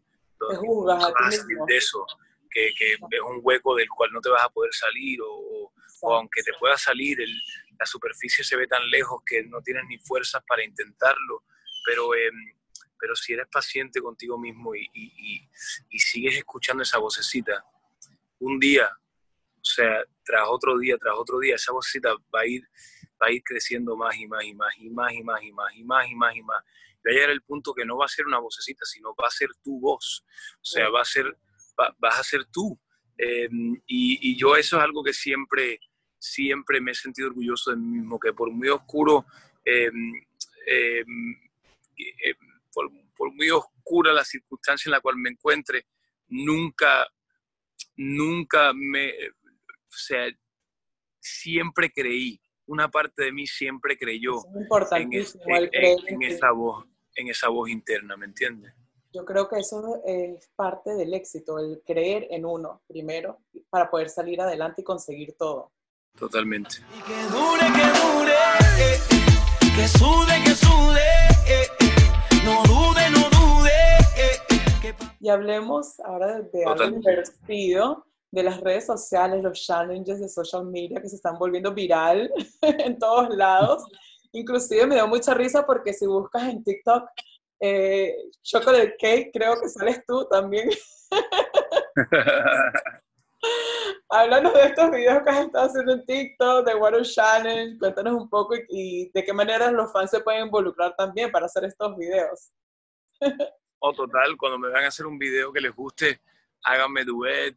Te 0.51 0.55
juzgas 0.55 1.03
a 1.03 1.07
ti 1.07 1.13
vas 1.13 1.27
a 1.27 1.31
salir 1.31 1.47
mismo. 1.47 1.65
de 1.67 1.77
eso, 1.77 2.05
que, 2.49 2.71
que 2.77 2.93
es 2.93 2.99
un 3.27 3.39
hueco 3.43 3.75
del 3.75 3.89
cual 3.89 4.11
no 4.11 4.21
te 4.21 4.29
vas 4.29 4.43
a 4.43 4.49
poder 4.49 4.73
salir 4.73 5.19
o, 5.23 5.71
aunque 6.13 6.41
te 6.43 6.53
pueda 6.59 6.77
salir, 6.77 7.19
el- 7.21 7.41
la 7.77 7.85
superficie 7.85 8.43
se 8.43 8.55
ve 8.57 8.67
tan 8.67 8.89
lejos 8.89 9.21
que 9.25 9.43
no 9.43 9.61
tienes 9.61 9.83
ni 9.87 9.97
fuerzas 9.99 10.41
para 10.47 10.63
intentarlo, 10.63 11.43
pero, 11.85 12.13
em, 12.15 12.53
pero 12.99 13.15
si 13.15 13.33
eres 13.33 13.47
paciente 13.47 14.01
contigo 14.01 14.37
mismo 14.37 14.75
y, 14.75 14.89
y- 14.93 15.13
y- 15.17 15.49
y 15.89 15.99
sigues 15.99 16.35
escuchando 16.37 16.83
esa 16.83 16.97
vocecita, 16.99 17.63
un 18.39 18.59
día, 18.59 18.87
o 18.87 19.63
sea, 19.63 20.03
tras 20.23 20.43
otro 20.47 20.77
día, 20.77 20.97
tras 20.97 21.15
otro 21.17 21.39
día, 21.39 21.55
esa 21.55 21.71
vocecita 21.73 22.13
va 22.33 22.41
a 22.41 22.45
ir, 22.45 22.63
va 23.21 23.27
a 23.27 23.31
ir 23.31 23.43
creciendo 23.43 23.95
más 23.95 24.15
y 24.15 24.27
más 24.27 24.43
y 24.45 24.53
más 24.53 24.73
y 24.77 24.89
más 24.89 25.13
y 25.13 25.23
más 25.23 25.43
y 25.43 25.51
más 25.51 25.73
y 25.75 25.83
más 25.83 26.07
y 26.09 26.15
más 26.15 26.35
y 26.35 26.41
más. 26.41 26.63
Va 27.05 27.11
a 27.11 27.13
llegar 27.13 27.29
el 27.29 27.41
punto 27.41 27.73
que 27.73 27.85
no 27.85 27.97
va 27.97 28.05
a 28.05 28.09
ser 28.09 28.25
una 28.25 28.39
vocecita, 28.39 28.85
sino 28.85 29.15
va 29.15 29.27
a 29.27 29.31
ser 29.31 29.49
tu 29.63 29.79
voz. 29.79 30.23
O 30.55 30.65
sea, 30.65 30.89
va 30.89 31.01
a 31.01 31.05
ser, 31.05 31.25
va- 31.79 31.95
vas 31.99 32.19
a 32.19 32.23
ser 32.23 32.45
tú. 32.45 32.77
Eh, 33.17 33.49
y, 33.87 34.31
y 34.31 34.37
yo 34.37 34.55
eso 34.55 34.77
es 34.77 34.83
algo 34.83 35.03
que 35.03 35.13
siempre, 35.13 35.79
siempre 36.17 36.79
me 36.81 36.91
he 36.91 36.95
sentido 36.95 37.27
orgulloso 37.29 37.71
de 37.71 37.77
mí 37.77 37.97
mismo, 37.99 38.19
que 38.19 38.31
por 38.33 38.49
muy 38.51 38.69
oscuro, 38.69 39.25
eh, 39.65 39.91
eh, 40.67 41.03
por, 42.73 42.89
por 43.15 43.33
muy 43.33 43.49
oscura 43.49 44.13
la 44.13 44.23
circunstancia 44.23 44.89
en 44.89 44.93
la 44.93 45.01
cual 45.01 45.15
me 45.17 45.29
encuentre, 45.29 45.85
nunca, 46.27 47.07
nunca 47.95 48.71
me, 48.73 49.09
o 49.11 49.87
sea, 49.89 50.25
siempre 51.19 51.91
creí, 51.91 52.41
una 52.65 52.89
parte 52.89 53.23
de 53.23 53.31
mí 53.31 53.47
siempre 53.47 53.97
creyó 53.97 54.37
Es 54.37 54.91
en, 54.93 55.11
en- 55.73 55.97
en- 56.07 56.21
esa 56.23 56.51
voz, 56.51 56.85
en 57.15 57.27
esa 57.29 57.49
voz 57.49 57.69
interna, 57.69 58.15
¿me 58.15 58.25
entiendes? 58.25 58.73
Yo 59.11 59.25
creo 59.25 59.49
que 59.49 59.57
eso 59.59 60.01
es 60.05 60.51
parte 60.55 60.93
del 60.93 61.15
éxito, 61.15 61.57
el 61.57 61.81
creer 61.83 62.27
en 62.29 62.45
uno 62.45 62.83
primero 62.87 63.39
para 63.71 63.89
poder 63.89 64.07
salir 64.09 64.39
adelante 64.39 64.81
y 64.81 64.83
conseguir 64.83 65.33
todo. 65.35 65.71
Totalmente. 66.15 66.75
Y 66.95 67.01
que 67.01 67.23
dure, 67.23 67.65
que 67.73 67.87
dure, 67.99 69.75
que 69.75 69.87
sude, 69.87 70.43
que 70.43 70.51
sude, 70.51 71.01
Y 75.19 75.29
hablemos 75.29 75.99
ahora 75.99 76.41
de 76.41 76.63
algo 76.65 76.97
divertido, 76.97 78.05
de 78.31 78.43
las 78.43 78.61
redes 78.61 78.85
sociales, 78.85 79.43
los 79.43 79.59
challenges 79.59 80.19
de 80.19 80.29
social 80.29 80.65
media 80.65 81.01
que 81.01 81.09
se 81.09 81.15
están 81.15 81.37
volviendo 81.37 81.73
viral 81.73 82.31
en 82.61 82.97
todos 82.97 83.35
lados. 83.35 83.83
Inclusive 84.31 84.85
me 84.85 84.95
dio 84.95 85.07
mucha 85.07 85.33
risa 85.33 85.65
porque 85.65 85.93
si 85.93 86.05
buscas 86.05 86.43
en 86.43 86.63
TikTok 86.63 87.09
eh, 87.61 88.15
chocolate 88.41 88.95
cake, 88.97 89.31
creo 89.33 89.59
que 89.59 89.67
sales 89.67 90.01
tú 90.07 90.25
también. 90.29 90.69
Háblanos 94.09 94.53
de 94.53 94.61
estos 94.63 94.91
videos 94.91 95.23
que 95.23 95.29
has 95.29 95.45
estado 95.45 95.65
haciendo 95.65 95.93
en 95.93 96.05
TikTok, 96.05 96.65
de 96.65 96.75
Water 96.75 97.03
Challenge, 97.03 97.77
cuéntanos 97.77 98.13
un 98.13 98.29
poco 98.29 98.55
y, 98.55 98.65
y 98.69 99.11
de 99.13 99.23
qué 99.23 99.33
manera 99.33 99.71
los 99.71 99.91
fans 99.91 100.11
se 100.11 100.21
pueden 100.21 100.45
involucrar 100.45 100.95
también 100.95 101.31
para 101.31 101.47
hacer 101.47 101.65
estos 101.65 101.95
videos. 101.97 102.51
O 103.79 103.93
total, 103.93 104.35
cuando 104.37 104.59
me 104.59 104.69
van 104.69 104.85
a 104.85 104.87
hacer 104.89 105.05
un 105.05 105.17
video 105.17 105.53
que 105.53 105.61
les 105.61 105.73
guste, 105.73 106.19
háganme 106.63 107.05
duet, 107.05 107.55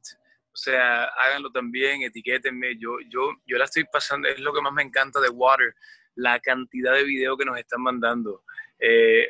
o 0.53 0.57
sea, 0.57 1.05
háganlo 1.05 1.51
también, 1.51 2.03
etiquétenme. 2.03 2.77
Yo, 2.79 2.99
yo, 3.09 3.31
yo 3.47 3.59
la 3.59 3.65
estoy 3.65 3.85
pasando, 3.91 4.29
es 4.29 4.39
lo 4.39 4.53
que 4.53 4.61
más 4.61 4.73
me 4.73 4.83
encanta 4.83 5.21
de 5.21 5.31
Water, 5.31 5.75
la 6.15 6.39
cantidad 6.41 6.95
de 6.95 7.05
videos 7.05 7.39
que 7.39 7.45
nos 7.45 7.59
están 7.59 7.83
mandando 7.83 8.45
eh, 8.79 9.27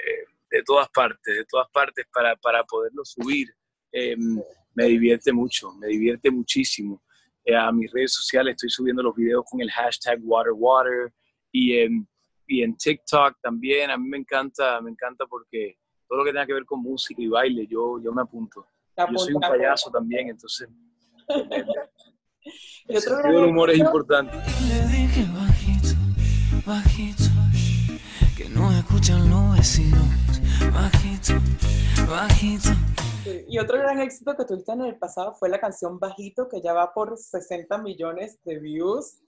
de 0.51 0.63
todas 0.65 0.89
partes, 0.91 1.37
de 1.37 1.45
todas 1.45 1.69
partes 1.71 2.07
para, 2.13 2.37
para 2.37 2.65
poderlo 2.65 3.05
subir. 3.05 3.49
Eh, 3.93 4.17
me 4.75 4.85
divierte 4.87 5.33
mucho, 5.33 5.73
me 5.75 5.87
divierte 5.87 6.31
muchísimo. 6.31 7.03
Eh, 7.45 7.55
a 7.55 7.71
mis 7.73 7.91
redes 7.93 8.13
sociales 8.13 8.53
estoy 8.53 8.71
subiendo 8.71 9.03
los 9.03 9.15
videos 9.15 9.45
con 9.49 9.61
el 9.61 9.71
hashtag 9.71 10.19
WaterWater 10.23 11.13
y 11.53 11.79
en, 11.79 12.09
y 12.47 12.63
en 12.63 12.77
TikTok 12.77 13.39
también. 13.41 13.91
A 13.91 13.97
mí 13.97 14.09
me 14.09 14.19
encanta, 14.19 14.81
me 14.81 14.91
encanta 14.91 15.27
porque 15.27 15.79
todo 16.13 16.19
lo 16.19 16.25
que 16.27 16.33
tenga 16.33 16.45
que 16.45 16.53
ver 16.53 16.67
con 16.67 16.83
música 16.83 17.23
y 17.23 17.27
baile, 17.27 17.67
yo, 17.67 17.99
yo 17.99 18.13
me 18.13 18.21
apunto. 18.21 18.67
Yo 18.99 19.17
soy 19.17 19.33
un 19.33 19.41
payaso 19.41 19.91
también, 19.91 20.29
entonces 20.29 20.69
El 22.87 23.01
sentido 23.01 23.41
del 23.41 23.49
humor 23.49 23.71
es 23.71 23.79
importante. 23.79 24.37
Y 24.61 24.69
le 24.69 24.87
dije 24.89 25.27
bajito, 25.33 25.89
bajito, 26.67 27.25
que 28.37 28.47
no 28.51 28.71
escuchan 28.73 29.31
los 29.31 29.57
vecinos. 29.57 30.05
Bajito, 30.75 31.33
bajito. 32.07 32.69
Y 33.49 33.59
otro 33.59 33.79
gran 33.79 33.99
éxito 34.01 34.37
que 34.37 34.45
tuviste 34.45 34.71
en 34.73 34.83
el 34.83 34.99
pasado 34.99 35.33
fue 35.33 35.49
la 35.49 35.61
canción 35.61 35.99
Bajito, 35.99 36.47
que 36.47 36.61
ya 36.61 36.75
va 36.75 36.93
por 36.93 37.17
60 37.17 37.79
millones 37.79 38.39
de 38.45 38.59
views. 38.59 39.23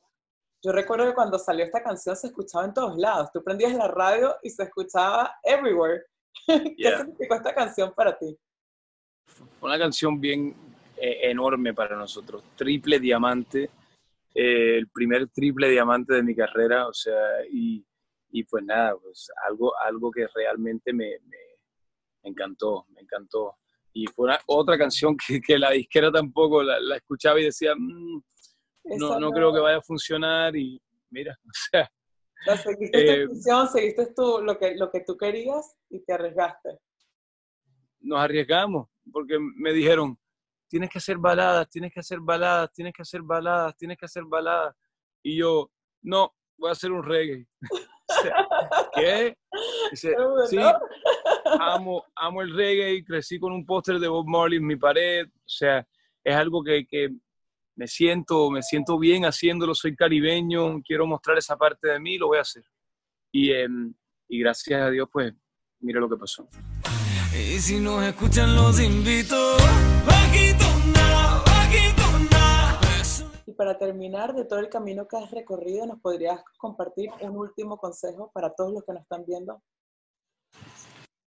Yo 0.62 0.70
recuerdo 0.70 1.07
que 1.07 1.14
cuando 1.14 1.38
salió 1.38 1.64
esta 1.64 1.83
canción 1.83 2.14
se 2.14 2.27
escuchaba 2.27 2.66
en 2.66 2.75
todos 2.75 2.99
lados. 2.99 3.31
Tú 3.33 3.42
prendías 3.42 3.73
la 3.73 3.88
radio 3.88 4.37
y 4.42 4.51
se 4.51 4.64
escuchaba 4.64 5.35
everywhere. 5.44 6.03
¿Qué 6.47 6.75
Yeah. 6.77 6.99
significó 6.99 7.35
esta 7.35 7.55
canción 7.55 7.92
para 7.94 8.16
ti? 8.18 8.37
Fue 9.59 9.68
una 9.68 9.79
canción 9.79 10.20
bien 10.20 10.55
eh, 10.97 11.31
enorme 11.31 11.75
para 11.75 11.97
nosotros. 11.97 12.42
Triple 12.57 12.99
diamante, 13.01 13.70
eh, 14.35 14.79
el 14.79 14.88
primer 14.88 15.29
triple 15.29 15.70
diamante 15.70 16.14
de 16.14 16.23
mi 16.23 16.35
carrera, 16.35 16.87
o 16.88 16.92
sea, 16.92 17.18
y, 17.51 17.85
y 18.31 18.44
pues 18.44 18.64
nada, 18.64 18.97
pues 18.97 19.29
algo, 19.49 19.73
algo 19.79 20.11
que 20.11 20.27
realmente 20.35 20.92
me, 20.92 21.18
me- 21.27 21.38
me 22.23 22.31
encantó, 22.31 22.87
me 22.90 23.01
encantó. 23.03 23.57
Y 23.92 24.07
fue 24.07 24.27
una- 24.27 24.40
otra 24.47 24.77
canción 24.79 25.16
que, 25.27 25.40
que 25.40 25.59
la 25.59 25.70
disquera 25.70 26.11
tampoco 26.11 26.62
la, 26.62 26.79
la 26.81 26.97
escuchaba 26.97 27.40
y 27.40 27.44
decía, 27.44 27.75
"Mm, 27.77 28.23
no, 28.85 29.07
Esa 29.09 29.18
no 29.20 29.31
creo 29.33 29.53
que 29.53 29.61
vaya 29.61 29.79
a 29.79 29.83
funcionar 29.83 30.55
y 30.57 30.81
mira, 31.11 31.37
o 31.44 31.51
sea, 31.70 31.90
sea, 32.44 32.57
seguiste 32.57 32.98
eh, 32.98 33.22
intuición, 33.22 33.68
seguiste 33.68 34.12
tú, 34.14 34.40
lo, 34.42 34.59
que, 34.59 34.74
lo 34.76 34.90
que 34.90 35.00
tú 35.00 35.16
querías 35.16 35.76
y 35.90 36.04
te 36.04 36.12
arriesgaste. 36.12 36.78
nos 38.00 38.20
arriesgamos 38.20 38.88
porque 39.12 39.38
me 39.38 39.72
dijeron, 39.72 40.18
tienes 40.68 40.90
que 40.90 40.98
hacer 40.98 41.18
baladas, 41.18 41.68
tienes 41.68 41.92
que 41.92 42.00
hacer 42.00 42.18
baladas, 42.20 42.72
tienes 42.72 42.92
que 42.92 43.02
hacer 43.02 43.22
baladas, 43.22 43.76
tienes 43.76 43.98
que 43.98 44.07
hacer 44.07 44.24
baladas. 44.24 44.74
Y 45.22 45.38
yo, 45.38 45.70
no, 46.02 46.35
voy 46.57 46.70
a 46.70 46.72
hacer 46.72 46.92
un 46.92 47.02
reggae. 47.02 47.46
¿Qué? 48.94 49.37
Dice, 49.90 50.14
sí, 50.48 50.59
amo, 51.61 52.04
amo 52.16 52.42
el 52.42 52.54
reggae, 52.54 53.04
crecí 53.04 53.38
con 53.38 53.52
un 53.52 53.64
póster 53.64 53.98
de 53.98 54.09
Bob 54.09 54.26
Marley 54.26 54.59
en 54.59 54.66
mi 54.66 54.76
pared, 54.76 55.26
o 55.26 55.48
sea, 55.48 55.87
es 56.22 56.35
algo 56.35 56.62
que, 56.62 56.87
que 56.87 57.11
me 57.76 57.88
siento, 57.88 58.50
me 58.50 58.62
siento 58.62 58.98
bien 58.98 59.24
haciéndolo, 59.24 59.74
soy 59.74 59.96
caribeño, 59.96 60.80
quiero 60.82 61.06
mostrar 61.06 61.38
esa 61.38 61.56
parte 61.56 61.88
de 61.88 62.00
mí, 62.00 62.18
lo 62.18 62.28
voy 62.28 62.38
a 62.38 62.42
hacer. 62.42 62.64
Y, 63.32 63.52
em, 63.52 63.92
y 64.28 64.40
gracias 64.40 64.80
a 64.80 64.90
Dios, 64.90 65.08
pues, 65.12 65.32
mira 65.80 66.00
lo 66.00 66.08
que 66.08 66.16
pasó. 66.16 66.48
Y 67.32 67.58
si 67.58 67.80
nos 67.80 68.02
escuchan, 68.04 68.54
los 68.54 68.80
invito. 68.80 69.56
Y 73.46 73.52
para 73.52 73.76
terminar, 73.76 74.34
de 74.34 74.44
todo 74.44 74.60
el 74.60 74.68
camino 74.68 75.06
que 75.06 75.16
has 75.16 75.30
recorrido, 75.30 75.87
¿nos 75.87 76.00
podrías 76.00 76.42
compartir 76.58 77.10
un 77.20 77.37
último 77.37 77.76
consejo 77.76 78.30
para 78.32 78.50
todos 78.54 78.72
los 78.72 78.84
que 78.84 78.92
nos 78.92 79.02
están 79.02 79.24
viendo? 79.26 79.62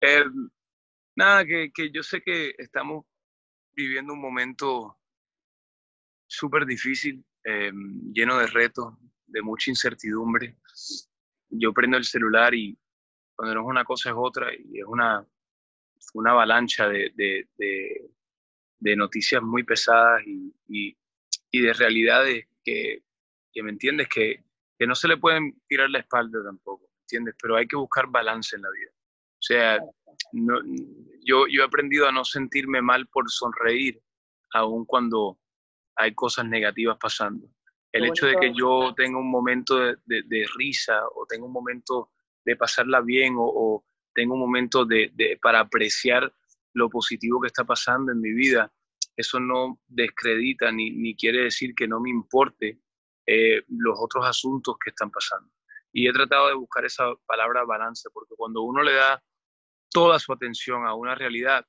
Eh, 0.01 0.23
nada, 1.15 1.45
que, 1.45 1.71
que 1.73 1.91
yo 1.91 2.03
sé 2.03 2.21
que 2.21 2.53
estamos 2.57 3.05
viviendo 3.75 4.13
un 4.13 4.21
momento 4.21 4.96
súper 6.27 6.65
difícil, 6.65 7.23
eh, 7.43 7.71
lleno 8.13 8.37
de 8.37 8.47
retos, 8.47 8.93
de 9.25 9.41
mucha 9.41 9.71
incertidumbre. 9.71 10.57
Yo 11.49 11.73
prendo 11.73 11.97
el 11.97 12.03
celular 12.05 12.53
y 12.53 12.77
cuando 13.35 13.55
no 13.55 13.61
es 13.61 13.67
una 13.67 13.83
cosa 13.85 14.09
es 14.09 14.15
otra 14.17 14.53
y 14.53 14.79
es 14.79 14.85
una, 14.85 15.25
una 16.13 16.31
avalancha 16.31 16.87
de, 16.87 17.11
de- 17.15 17.47
noticias 18.95 19.41
muy 19.41 19.63
pesadas 19.63 20.21
y, 20.25 20.53
y- 20.67 20.97
y 21.51 21.61
de 21.61 21.73
realidades 21.73 22.45
que, 22.63 23.03
que 23.51 23.63
me 23.63 23.71
entiendes, 23.71 24.07
que, 24.09 24.43
que 24.77 24.87
no 24.87 24.95
se 24.95 25.07
le 25.07 25.17
pueden 25.17 25.59
tirar 25.67 25.89
la 25.89 25.99
espalda 25.99 26.43
tampoco, 26.43 26.89
¿entiendes? 27.01 27.35
Pero 27.41 27.55
hay 27.55 27.67
que 27.67 27.75
buscar 27.75 28.07
balance 28.07 28.55
en 28.55 28.61
la 28.63 28.69
vida. 28.69 28.91
O 28.93 29.41
sea, 29.41 29.79
no- 30.33 30.61
yo, 31.23 31.47
yo 31.47 31.61
he 31.61 31.65
aprendido 31.65 32.07
a 32.07 32.11
no 32.11 32.23
sentirme 32.25 32.81
mal 32.81 33.07
por 33.07 33.29
sonreír, 33.29 34.01
aun 34.53 34.85
cuando 34.85 35.39
hay 35.97 36.13
cosas 36.13 36.45
negativas 36.45 36.97
pasando. 36.99 37.47
El 37.91 38.03
Qué 38.03 38.07
hecho 38.09 38.27
de 38.27 38.35
que 38.37 38.53
yo 38.53 38.93
tenga 38.95 39.17
un 39.17 39.29
momento 39.31 39.77
de, 39.77 39.95
de- 40.05 40.23
de 40.23 40.45
risa 40.55 41.01
o 41.15 41.25
tenga 41.25 41.45
un 41.45 41.51
momento 41.53 42.11
de 42.45 42.55
pasarla 42.55 43.01
bien 43.01 43.35
o, 43.37 43.43
o 43.45 43.85
tenga 44.13 44.33
un 44.33 44.39
momento 44.39 44.85
de, 44.85 45.11
de- 45.13 45.37
para 45.41 45.59
apreciar 45.61 46.31
lo 46.73 46.89
positivo 46.89 47.41
que 47.41 47.47
está 47.47 47.63
pasando 47.63 48.11
en 48.11 48.21
mi 48.21 48.31
vida, 48.33 48.71
eso 49.15 49.39
no 49.39 49.79
descredita 49.87 50.71
ni, 50.71 50.91
ni 50.91 51.15
quiere 51.15 51.43
decir 51.43 51.73
que 51.73 51.87
no 51.87 51.99
me 51.99 52.09
importe 52.11 52.79
eh, 53.25 53.63
los 53.69 53.97
otros 53.99 54.25
asuntos 54.27 54.75
que 54.83 54.91
están 54.91 55.09
pasando. 55.09 55.49
Y 55.91 56.07
he 56.07 56.13
tratado 56.13 56.49
de 56.49 56.53
buscar 56.53 56.85
esa 56.85 57.05
palabra 57.25 57.63
balance, 57.65 58.09
porque 58.13 58.35
cuando 58.37 58.61
uno 58.61 58.83
le 58.83 58.93
da 58.93 59.23
toda 59.89 60.19
su 60.19 60.31
atención 60.31 60.85
a 60.85 60.93
una 60.93 61.15
realidad, 61.15 61.65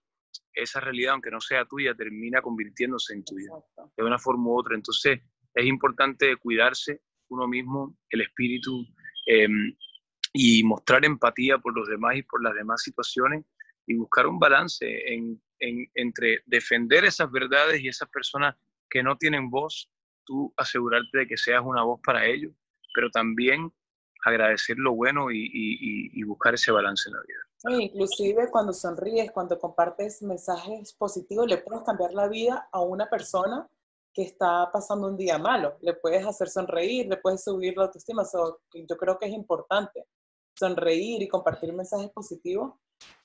esa 0.52 0.80
realidad, 0.80 1.12
aunque 1.14 1.30
no 1.30 1.40
sea 1.40 1.64
tuya, 1.64 1.94
termina 1.94 2.40
convirtiéndose 2.42 3.14
en 3.14 3.24
tuya, 3.24 3.46
Exacto. 3.46 3.92
de 3.96 4.04
una 4.04 4.18
forma 4.18 4.48
u 4.48 4.58
otra. 4.58 4.74
Entonces, 4.74 5.20
es 5.54 5.66
importante 5.66 6.36
cuidarse 6.36 7.00
uno 7.28 7.46
mismo, 7.46 7.96
el 8.10 8.22
espíritu, 8.22 8.86
eh, 9.26 9.48
y 10.32 10.62
mostrar 10.64 11.04
empatía 11.04 11.58
por 11.58 11.76
los 11.76 11.88
demás 11.88 12.16
y 12.16 12.22
por 12.22 12.42
las 12.42 12.54
demás 12.54 12.82
situaciones, 12.82 13.44
y 13.86 13.94
buscar 13.94 14.26
un 14.26 14.38
balance 14.38 14.86
en- 15.14 15.40
en- 15.60 15.90
entre 15.94 16.42
defender 16.46 17.04
esas 17.04 17.30
verdades 17.30 17.80
y 17.80 17.88
esas 17.88 18.08
personas 18.10 18.54
que 18.90 19.02
no 19.02 19.16
tienen 19.16 19.50
voz, 19.50 19.90
tú 20.24 20.52
asegurarte 20.56 21.18
de 21.18 21.26
que 21.26 21.36
seas 21.38 21.62
una 21.64 21.82
voz 21.82 22.00
para 22.04 22.26
ellos, 22.26 22.52
pero 22.94 23.10
también 23.10 23.72
agradecer 24.24 24.76
lo 24.78 24.92
bueno 24.92 25.30
y, 25.30 25.38
y- 25.38 25.78
y- 25.80 26.20
y 26.20 26.22
buscar 26.24 26.54
ese 26.54 26.72
balance 26.72 27.08
en 27.08 27.14
la 27.16 27.22
vida. 27.22 27.47
Sí, 27.58 27.72
inclusive 27.92 28.50
cuando 28.50 28.72
sonríes, 28.72 29.32
cuando 29.32 29.58
compartes 29.58 30.22
mensajes 30.22 30.92
positivos, 30.92 31.46
le 31.48 31.58
puedes 31.58 31.82
cambiar 31.82 32.12
la 32.12 32.28
vida 32.28 32.68
a 32.70 32.80
una 32.80 33.10
persona 33.10 33.66
que 34.14 34.22
está 34.22 34.70
pasando 34.72 35.08
un 35.08 35.16
día 35.16 35.38
malo. 35.38 35.76
Le 35.80 35.94
puedes 35.94 36.24
hacer 36.24 36.48
sonreír, 36.48 37.06
le 37.08 37.16
puedes 37.16 37.42
subir 37.42 37.76
la 37.76 37.84
autoestima. 37.84 38.24
So, 38.24 38.60
yo 38.72 38.96
creo 38.96 39.18
que 39.18 39.26
es 39.26 39.32
importante 39.32 40.06
sonreír 40.56 41.20
y 41.22 41.28
compartir 41.28 41.72
mensajes 41.72 42.10
positivos, 42.10 42.74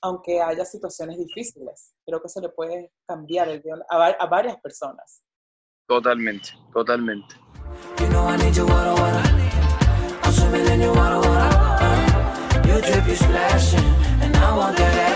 aunque 0.00 0.40
haya 0.42 0.64
situaciones 0.64 1.16
difíciles. 1.18 1.94
Creo 2.04 2.20
que 2.20 2.26
eso 2.26 2.40
le 2.40 2.48
puede 2.48 2.92
cambiar 3.06 3.48
el 3.48 3.62
día 3.62 3.74
a, 3.88 3.98
va- 3.98 4.16
a 4.18 4.26
varias 4.26 4.60
personas. 4.60 5.22
Totalmente, 5.88 6.50
totalmente. 6.72 7.34
You 8.00 8.08
know 8.08 8.26
I 8.28 8.36
need 8.36 8.54
You 12.74 12.80
drippy 12.80 13.14
splashing, 13.14 13.78
and 14.20 14.36
I 14.36 14.56
want 14.56 14.76
that 14.78 15.13